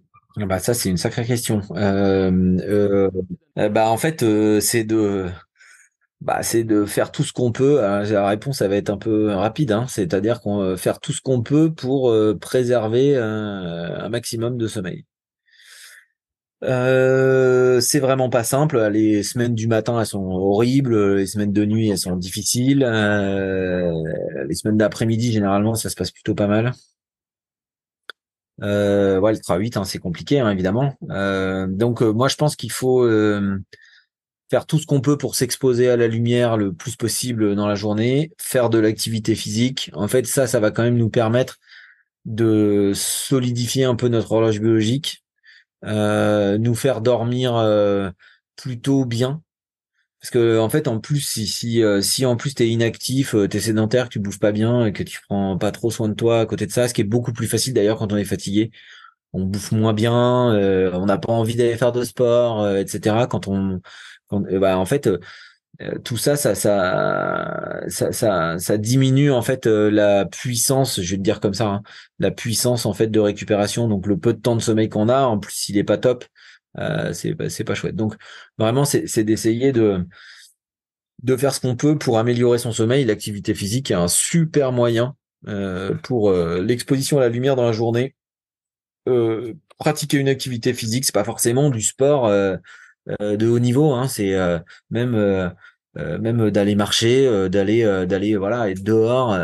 [0.46, 1.62] bah ça c'est une sacrée question.
[1.74, 3.10] Euh,
[3.56, 4.24] bah en fait
[4.60, 5.26] c'est de
[6.20, 7.80] bah, c'est de faire tout ce qu'on peut.
[7.80, 9.86] La réponse, ça va être un peu rapide, hein.
[9.88, 15.04] c'est-à-dire qu'on faire tout ce qu'on peut pour préserver un, maximum de sommeil.
[16.64, 18.80] Euh, c'est vraiment pas simple.
[18.88, 21.16] Les semaines du matin, elles sont horribles.
[21.16, 22.84] Les semaines de nuit, elles sont difficiles.
[22.84, 23.92] Euh,
[24.46, 26.72] les semaines d'après-midi, généralement, ça se passe plutôt pas mal.
[28.62, 30.94] Euh, ouais, le 3-8, hein, c'est compliqué, hein, évidemment.
[31.10, 33.08] Euh, donc, moi, je pense qu'il faut
[34.50, 37.74] faire tout ce qu'on peut pour s'exposer à la lumière le plus possible dans la
[37.74, 39.90] journée, faire de l'activité physique.
[39.94, 41.58] En fait, ça, ça va quand même nous permettre
[42.24, 45.27] de solidifier un peu notre horloge biologique, euh,
[45.82, 48.10] nous faire dormir euh,
[48.56, 49.42] plutôt bien.
[50.20, 53.60] Parce que en fait, en plus, si si, euh, si en plus t'es inactif, t'es
[53.60, 56.46] sédentaire, tu bouges pas bien et que tu prends pas trop soin de toi à
[56.46, 58.70] côté de ça, ce qui est beaucoup plus facile d'ailleurs quand on est fatigué,
[59.32, 60.16] on bouffe moins bien,
[60.94, 63.28] on n'a pas envie d'aller faire de sport, etc.
[63.28, 63.80] Quand on,
[64.30, 65.08] bah, en fait,
[66.04, 71.54] tout ça ça, ça, ça, diminue en fait la puissance, je vais te dire comme
[71.54, 71.82] ça, hein,
[72.18, 73.86] la puissance en fait de récupération.
[73.86, 76.24] Donc le peu de temps de sommeil qu'on a, en plus s'il est pas top,
[76.78, 77.94] euh, c'est pas chouette.
[77.94, 78.16] Donc
[78.58, 80.04] vraiment c'est d'essayer de
[81.22, 83.04] de faire ce qu'on peut pour améliorer son sommeil.
[83.04, 85.14] L'activité physique est un super moyen
[85.46, 88.16] euh, pour l'exposition à la lumière dans la journée.
[89.78, 92.28] pratiquer une activité physique, c'est pas forcément du sport
[93.20, 93.92] de haut niveau.
[93.92, 94.36] Hein, c'est
[94.90, 95.52] même
[95.98, 99.36] euh, même d'aller marcher, euh, d'aller euh, d'aller voilà être dehors,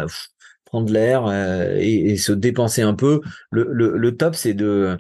[0.64, 1.30] prendre l'air
[1.76, 3.20] et, se dépenser un peu.
[3.50, 4.98] Le, top c'est le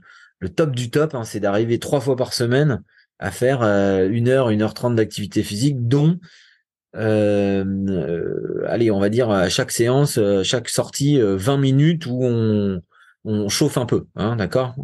[0.54, 2.82] top du top, hein, c'est d'arriver trois fois par semaine
[3.18, 6.18] à faire une heure, une heure trente d'activité physique, dont
[6.96, 7.64] euh,
[8.68, 12.80] allez, on va dire à chaque séance, chaque sortie, 20 minutes où on,
[13.24, 14.74] on chauffe un peu, hein, d'accord?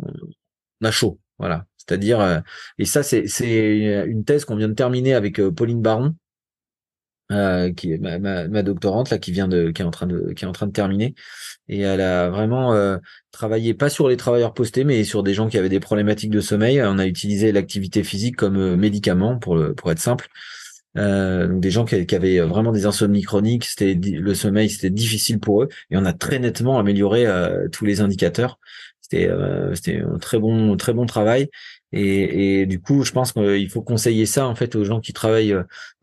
[0.80, 1.66] On a chaud, voilà.
[1.86, 2.42] C'est-à-dire,
[2.78, 3.24] et ça, c'est
[4.06, 6.14] une thèse qu'on vient de terminer avec Pauline Baron,
[7.32, 10.32] euh, qui est ma, ma, doctorante là qui vient de qui est en train de
[10.32, 11.14] qui est en train de terminer.
[11.68, 12.98] Et elle a vraiment euh,
[13.30, 16.40] travaillé pas sur les travailleurs postés mais sur des gens qui avaient des problématiques de
[16.40, 16.82] sommeil.
[16.82, 20.28] On a utilisé l'activité physique comme euh, médicament pour le, pour être simple.
[20.96, 24.90] Euh, donc des gens qui, qui, avaient vraiment des insomnies chroniques c'était le sommeil c'était
[24.90, 25.68] difficile pour eux.
[25.90, 27.26] Et on a très nettement amélioré
[27.70, 28.58] tous les indicateurs
[29.10, 29.30] c'était
[29.74, 31.48] c'était un très bon très bon travail
[31.92, 35.52] et, du coup, je pense qu'il faut conseiller ça en fait aux gens qui travaillent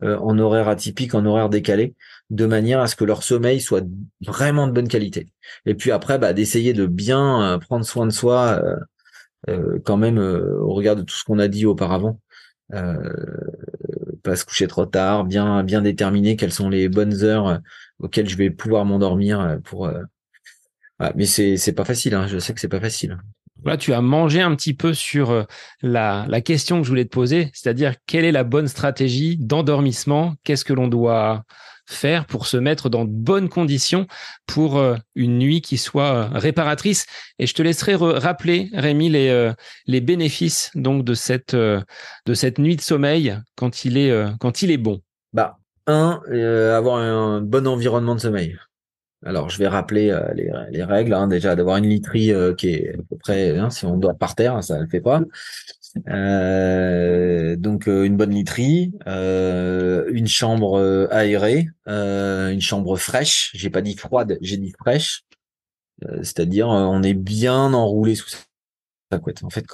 [0.02, 1.94] euh, en horaire atypique, en horaire décalé,
[2.30, 3.84] de manière à ce que leur sommeil soit
[4.26, 5.28] vraiment de bonne qualité.
[5.64, 8.62] Et puis après, bah, d'essayer de bien euh, prendre soin de soi,
[9.48, 12.20] euh, quand même au regard de tout ce qu'on a dit auparavant.
[14.22, 17.60] pas se coucher trop tard, bien bien déterminer quelles sont les bonnes heures
[17.98, 19.90] auxquelles je vais pouvoir m'endormir pour.
[21.14, 22.14] Mais c'est c'est pas facile.
[22.14, 23.18] Hein, je sais que c'est pas facile.
[23.64, 25.42] Là, tu as mangé un petit peu sur euh,
[25.82, 30.34] la, la question que je voulais te poser, c'est-à-dire quelle est la bonne stratégie d'endormissement?
[30.44, 31.42] Qu'est-ce que l'on doit
[31.84, 34.06] faire pour se mettre dans de bonnes conditions
[34.46, 37.06] pour euh, une nuit qui soit euh, réparatrice?
[37.40, 39.52] Et je te laisserai rappeler, Rémi, les,
[39.86, 41.84] les bénéfices donc de cette, de
[42.34, 45.00] cette nuit de sommeil quand il est, quand il est bon.
[45.32, 46.20] Bah, un,
[46.76, 48.56] avoir un bon environnement de sommeil.
[49.24, 50.32] Alors, je vais rappeler euh,
[50.70, 53.84] les, règles, hein, déjà d'avoir une literie euh, qui est à peu près, hein, si
[53.84, 55.22] on doit par terre, ça ne le fait pas.
[56.08, 63.50] Euh, donc, une bonne literie, une chambre aérée, une chambre fraîche.
[63.54, 65.24] J'ai pas dit froide, j'ai dit fraîche.
[66.22, 68.28] C'est-à-dire, on est bien enroulé sous
[69.10, 69.42] sa couette.
[69.42, 69.64] En fait,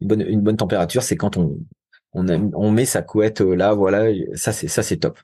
[0.00, 5.18] une bonne, température, c'est quand on, met sa couette là, voilà, ça c'est top.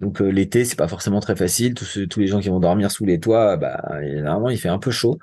[0.00, 1.74] Donc euh, l'été, c'est pas forcément très facile.
[1.74, 4.90] Tous, les gens qui vont dormir sous les toits, bah généralement il fait un peu
[4.90, 5.18] chaud.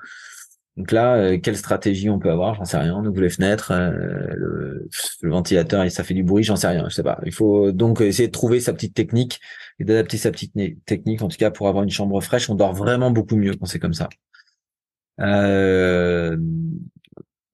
[0.76, 2.54] Donc là, euh, quelle stratégie on peut avoir?
[2.54, 2.94] J'en sais rien.
[2.94, 3.90] On les fenêtres, euh,
[4.36, 4.88] le,
[5.22, 6.88] ventilateur ça fait du bruit, j'en sais rien.
[6.88, 7.18] Je sais pas.
[7.26, 9.40] Il faut donc essayer de trouver sa petite technique
[9.80, 10.54] et d'adapter sa petite
[10.86, 12.48] technique, en tout cas pour avoir une chambre fraîche.
[12.48, 14.08] On dort vraiment beaucoup mieux quand c'est comme ça.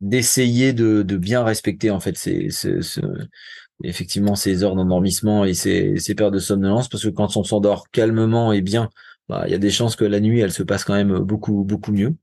[0.01, 2.81] d'essayer de, bien respecter en fait ces, ces,
[3.83, 7.91] effectivement ces heures d'endormissement et ces, ces périodes de somnolence parce que quand on s'endort
[7.91, 8.91] calmement et bien,
[9.29, 11.65] bah, il y a des chances que la nuit elle se passe quand même beaucoup
[11.65, 12.15] beaucoup mieux.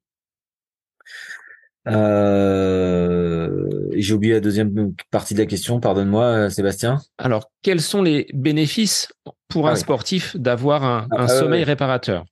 [1.87, 6.99] Euh, j'ai oublié la deuxième partie de la question, pardonne-moi Sébastien.
[7.17, 9.11] Alors, quels sont les bénéfices
[9.47, 12.25] pour un ah sportif d'avoir un, ah, un sommeil réparateur?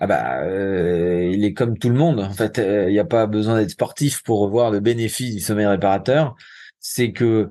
[0.00, 2.20] Ah bah, euh, il est comme tout le monde.
[2.20, 5.66] En fait, il n'y a pas besoin d'être sportif pour voir le bénéfice du sommeil
[5.66, 6.34] réparateur.
[6.80, 7.48] C'est que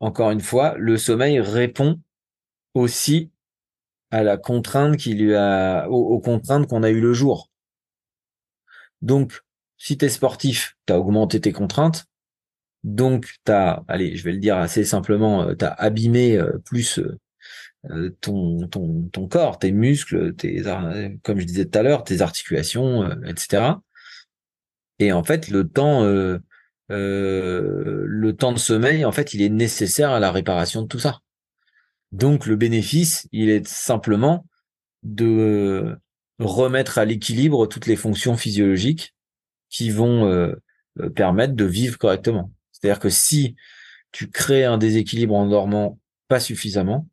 [0.00, 2.00] encore une fois, le sommeil répond
[2.74, 3.30] aussi
[4.10, 7.50] à la contrainte qui lui a, aux, contraintes qu'on a eu le jour.
[9.02, 9.42] Donc,
[9.78, 12.06] si tu es sportif, tu as augmenté tes contraintes.
[12.84, 17.00] Donc, tu as, allez, je vais le dire assez simplement, tu as abîmé plus
[18.20, 20.62] ton, ton, corps, tes muscles, tes,
[21.22, 23.74] comme je disais tout à l'heure, tes articulations, etc.
[24.98, 26.38] Et en fait, le temps, euh,
[26.90, 30.98] euh, le temps de sommeil, en fait, il est nécessaire à la réparation de tout
[30.98, 31.20] ça.
[32.12, 34.46] Donc, le bénéfice, il est simplement
[35.02, 35.96] de
[36.38, 39.14] remettre à l'équilibre toutes les fonctions physiologiques
[39.68, 40.54] qui vont euh,
[41.14, 42.52] permettre de vivre correctement.
[42.72, 43.56] C'est-à-dire que si
[44.12, 45.98] tu crées un déséquilibre en dormant
[46.28, 47.08] pas suffisamment,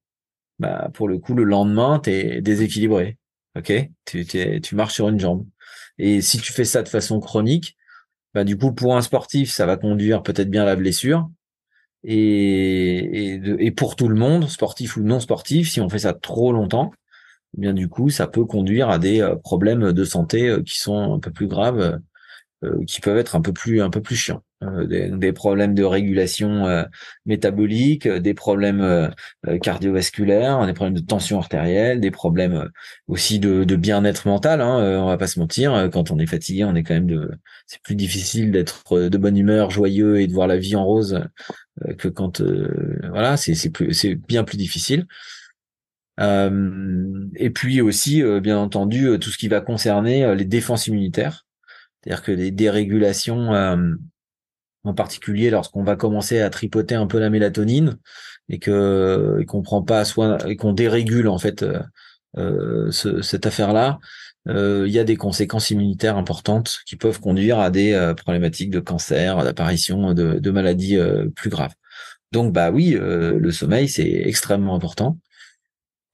[0.59, 3.17] bah, pour le coup, le lendemain, tu es déséquilibré.
[3.55, 3.71] Ok,
[4.05, 5.45] tu, tu marches sur une jambe.
[5.97, 7.77] Et si tu fais ça de façon chronique,
[8.33, 11.29] bah du coup pour un sportif, ça va conduire peut-être bien à la blessure.
[12.03, 16.51] Et, et, pour tout le monde, sportif ou non sportif, si on fait ça trop
[16.51, 16.91] longtemps,
[17.57, 20.79] eh bien du coup, ça peut conduire à des euh, problèmes de santé euh, qui
[20.79, 21.97] sont un peu plus graves euh,
[22.87, 24.43] qui peuvent être un peu plus un peu plus chiants.
[24.63, 26.83] Euh, des, problèmes de régulation euh,
[27.25, 29.11] métabolique, des problèmes
[29.61, 32.69] cardiovasculaires, des problèmes de tension artérielle, des problèmes
[33.07, 34.61] aussi de, bien-être mental.
[34.61, 37.31] Hein, on va pas se mentir, quand on est fatigué, on est quand même de.
[37.67, 41.21] C'est plus difficile d'être de bonne humeur, joyeux et de voir la vie en rose
[41.97, 42.41] que quand
[43.09, 45.07] voilà, c'est c'est plus c'est bien plus difficile.
[46.19, 51.45] et puis aussi, bien entendu, tout ce qui va concerner les défenses immunitaires.
[52.03, 53.95] C'est-à-dire que les dérégulations, euh,
[54.83, 57.97] en particulier lorsqu'on va commencer à tripoter un peu la mélatonine
[58.49, 61.79] et que qu'on prend pas soin et qu'on dérégule en fait euh,
[62.37, 63.99] euh cette affaire-là,
[64.49, 68.81] euh, il y a des conséquences immunitaires importantes qui peuvent conduire à des problématiques de
[68.81, 70.97] cancer, à l'apparition de, de, maladies
[71.35, 71.73] plus graves.
[72.33, 75.17] Donc bah oui, le sommeil c'est extrêmement important.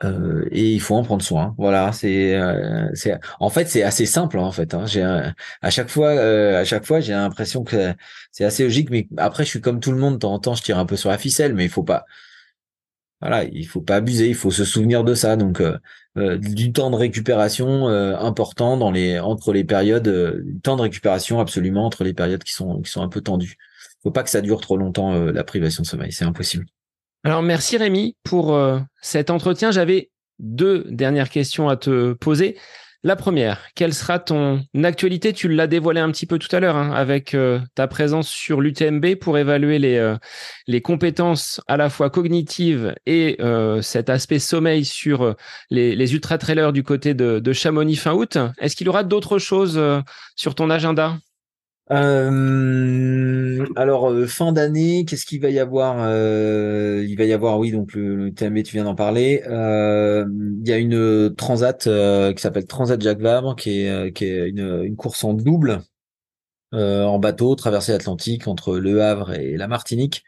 [0.03, 1.55] Euh, et il faut en prendre soin.
[1.57, 4.73] Voilà, c'est, euh, c'est, en fait, c'est assez simple en fait.
[4.73, 4.85] Hein.
[4.85, 7.93] J'ai à chaque fois, euh, à chaque fois, j'ai l'impression que
[8.31, 10.15] c'est assez logique, mais après, je suis comme tout le monde.
[10.15, 12.05] De temps en temps, je tire un peu sur la ficelle, mais il faut pas.
[13.21, 14.29] Voilà, il faut pas abuser.
[14.29, 15.35] Il faut se souvenir de ça.
[15.35, 15.61] Donc,
[16.15, 20.07] du temps de récupération important dans les entre les périodes,
[20.45, 23.57] du temps de récupération absolument entre les périodes qui sont qui sont un peu tendues.
[24.03, 26.13] Faut pas que ça dure trop longtemps la privation de sommeil.
[26.13, 26.65] C'est impossible.
[27.25, 29.71] Alors merci Rémi pour euh, cet entretien.
[29.71, 30.09] J'avais
[30.39, 32.57] deux dernières questions à te poser.
[33.03, 35.33] La première, quelle sera ton actualité?
[35.33, 38.61] Tu l'as dévoilé un petit peu tout à l'heure hein, avec euh, ta présence sur
[38.61, 40.15] l'UTMB pour évaluer les, euh,
[40.67, 43.37] les compétences à la fois cognitives et
[43.81, 45.35] cet aspect sommeil sur
[45.69, 48.37] les, les ultra-trailers du côté de, de Chamonix fin août.
[48.59, 49.81] Est-ce qu'il y aura d'autres choses
[50.35, 51.17] sur ton agenda?
[51.91, 57.57] Euh, alors euh, fin d'année, qu'est-ce qu'il va y avoir euh, Il va y avoir,
[57.57, 59.41] oui, donc le, le TMB, tu viens d'en parler.
[59.45, 61.83] Il y a une transat
[62.35, 65.81] qui s'appelle Transat Jacques Vabre, qui est qui est une, une course en double
[66.71, 70.23] en bateau, traversée l'Atlantique entre Le Havre et la Martinique.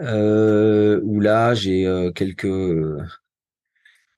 [0.00, 2.46] où là, j'ai quelques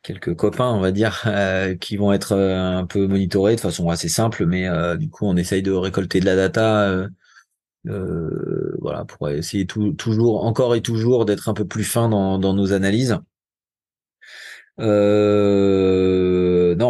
[0.06, 3.88] quelques copains, on va dire, euh, qui vont être euh, un peu monitorés de façon
[3.90, 7.08] assez simple, mais euh, du coup, on essaye de récolter de la data,
[8.80, 13.18] voilà, pour essayer toujours, encore et toujours, d'être un peu plus fin dans, nos analyses.
[14.78, 14.84] non,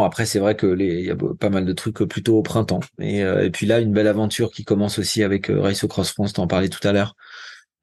[0.02, 2.80] après, c'est vrai que les, y a pas mal de trucs plutôt au printemps.
[2.98, 6.46] Et, et puis là, une belle aventure qui commence aussi avec Race Cross France, t'en
[6.46, 7.16] parlais tout à l'heure.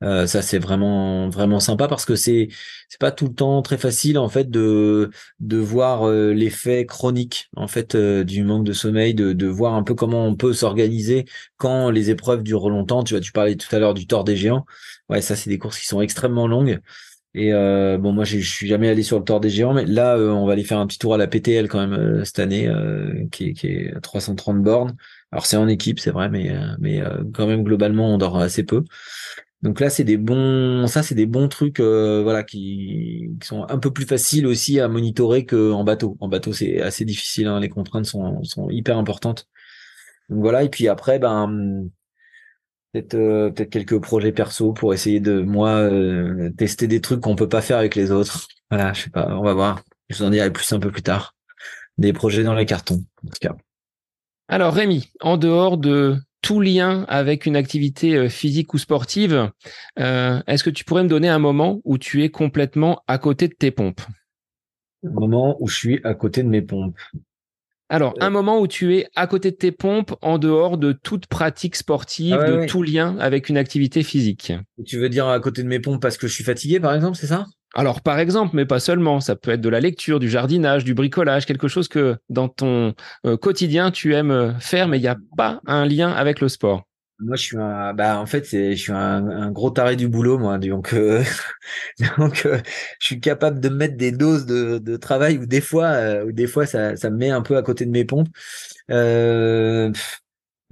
[0.04, 2.50] Euh, ça c'est vraiment vraiment sympa parce que c'est
[2.90, 7.50] c'est pas tout le temps très facile en fait de de voir euh, l'effet chronique
[7.56, 10.54] en fait euh, du manque de sommeil, de de voir un peu comment on peut
[10.54, 11.26] s'organiser
[11.58, 13.04] quand les épreuves durent longtemps.
[13.04, 14.66] Tu vois, tu parlais tout à l'heure du tort des géants.
[15.10, 16.80] Ouais, ça c'est des courses qui sont extrêmement longues.
[17.36, 20.46] Et bon, moi je suis jamais allé sur le tort des géants, mais là on
[20.46, 22.72] va aller faire un petit tour à la PTL quand même cette année,
[23.32, 24.96] qui est qui est 330 bornes.
[25.32, 27.02] Alors c'est en équipe, c'est vrai, mais mais
[27.34, 28.84] quand même globalement on dort assez peu.
[29.64, 33.78] Donc là, c'est des bons, ça, c'est des bons trucs, euh, voilà, qui, sont un
[33.80, 36.18] peu plus faciles aussi à monitorer qu'en bateau.
[36.20, 39.48] En bateau, c'est assez difficile, hein, les contraintes sont, hyper importantes.
[40.30, 41.88] Donc voilà, et puis après, ben,
[42.92, 47.48] peut-être euh, quelques projets perso pour essayer de moi euh, tester des trucs qu'on peut
[47.48, 48.48] pas faire avec les autres.
[48.70, 49.82] Voilà, je sais pas, on va voir.
[50.10, 51.36] Je vous en dirai plus un peu plus tard.
[51.98, 53.56] Des projets dans les cartons, en tout cas.
[54.50, 59.50] Alors Rémi, en dehors de tout lien avec une activité euh, physique ou sportive,
[59.98, 63.48] euh, est-ce que tu pourrais me donner un moment où tu es complètement à côté
[63.48, 64.02] de tes pompes?
[65.04, 67.00] Un moment où je suis à côté de mes pompes.
[67.90, 71.28] Alors, un moment où tu es à côté de tes pompes en dehors de toute
[71.28, 74.54] pratique sportive, ah de tout lien avec une activité physique?
[74.86, 77.18] Tu veux dire à côté de mes pompes parce que je suis fatigué, par exemple,
[77.18, 77.46] c'est ça?
[77.74, 80.94] Alors, par exemple, mais pas seulement, ça peut être de la lecture, du jardinage, du
[80.94, 82.94] bricolage, quelque chose que dans ton
[83.26, 86.84] euh, quotidien tu aimes faire, mais il n'y a pas un lien avec le sport.
[87.20, 90.38] Moi, je suis un, bah, en fait, c'est, je suis un, gros taré du boulot,
[90.38, 90.58] moi.
[90.58, 91.24] Donc, euh,
[92.18, 92.60] donc, euh,
[93.00, 96.66] je suis capable de mettre des doses de, travail ou des fois, euh, des fois,
[96.66, 98.28] ça, ça me met un peu à côté de mes pompes.
[98.92, 99.92] Euh,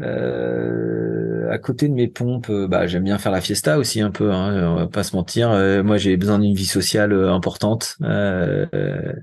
[0.02, 4.32] à côté de mes pompes, bah, j'aime bien faire la fiesta aussi un peu.
[4.32, 5.49] Hein, on va pas se mentir.
[5.84, 7.98] moi, j'ai besoin d'une vie sociale importante.
[8.02, 9.18] je,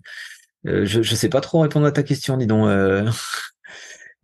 [0.64, 2.68] je sais pas trop répondre à ta question, dis donc.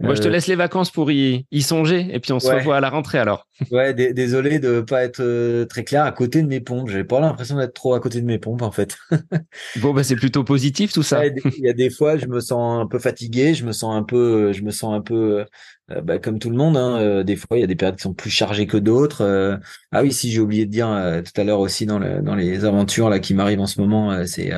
[0.00, 2.50] Moi, je te euh, laisse les vacances pour y, y songer et puis on se
[2.50, 3.46] revoit à la rentrée alors.
[3.70, 6.88] Ouais, désolé de pas être euh, très clair à côté de mes pompes.
[6.88, 8.96] J'ai pas l'impression d'être trop à côté de mes pompes en fait.
[9.76, 11.24] bon, bah c'est plutôt positif tout ça.
[11.26, 14.02] Il y a des fois, je me sens un peu fatigué, je me sens un
[14.02, 15.44] peu, je me sens un peu
[15.92, 16.76] euh, bah, comme tout le monde.
[16.76, 19.60] Hein, des fois, il y a des périodes qui sont plus chargées que d'autres.
[19.92, 20.88] ah oui, si j'ai oublié de dire
[21.24, 24.26] tout à l'heure aussi dans, le, dans les aventures là qui m'arrivent en ce moment,
[24.26, 24.50] c'est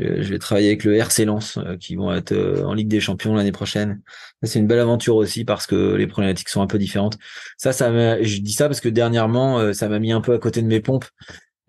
[0.00, 2.34] je, vais travailler avec le RC Lens qui vont être
[2.64, 4.00] en Ligue des Champions l'année prochaine.
[4.42, 7.18] C'est une belle aventure aussi parce que les problématiques sont un peu différentes.
[7.58, 7.90] Ça, ça
[8.22, 10.66] je dis ça parce que dernièrement, euh, ça m'a mis un peu à côté de
[10.66, 11.04] mes pompes.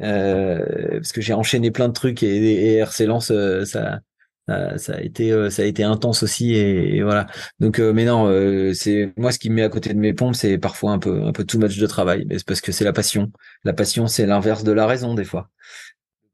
[0.01, 3.99] Euh, parce que j'ai enchaîné plein de trucs et, et RC euh, ça,
[4.77, 7.27] ça, a été, ça a été intense aussi et, voilà.
[7.59, 8.29] Donc, mais non,
[8.73, 11.23] c'est moi ce qui me met à côté de mes pompes, c'est parfois un peu,
[11.23, 12.25] un peu too much de travail.
[12.27, 13.31] Mais c'est parce que c'est la passion.
[13.63, 15.49] La passion, c'est l'inverse de la raison des fois.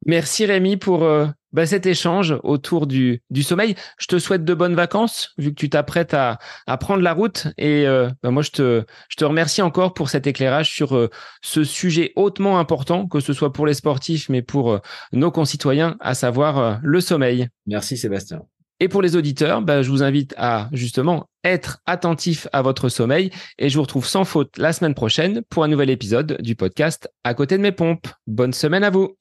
[0.06, 3.76] Merci Rémi pour euh, bah, cet échange autour du, du sommeil.
[4.00, 7.48] Je te souhaite de bonnes vacances vu que tu t'apprêtes à, à prendre la route.
[7.58, 11.10] Et euh, bah, moi, je te, je te remercie encore pour cet éclairage sur euh,
[11.42, 14.80] ce sujet hautement important, que ce soit pour les sportifs, mais pour
[15.14, 17.48] nos concitoyens, à savoir le sommeil.
[17.68, 18.42] Merci Sébastien.
[18.80, 23.30] Et pour les auditeurs, bah, je vous invite à justement être attentif à votre sommeil
[23.60, 27.08] et je vous retrouve sans faute la semaine prochaine pour un nouvel épisode du podcast
[27.24, 28.08] À côté de mes pompes.
[28.26, 29.21] Bonne semaine à vous.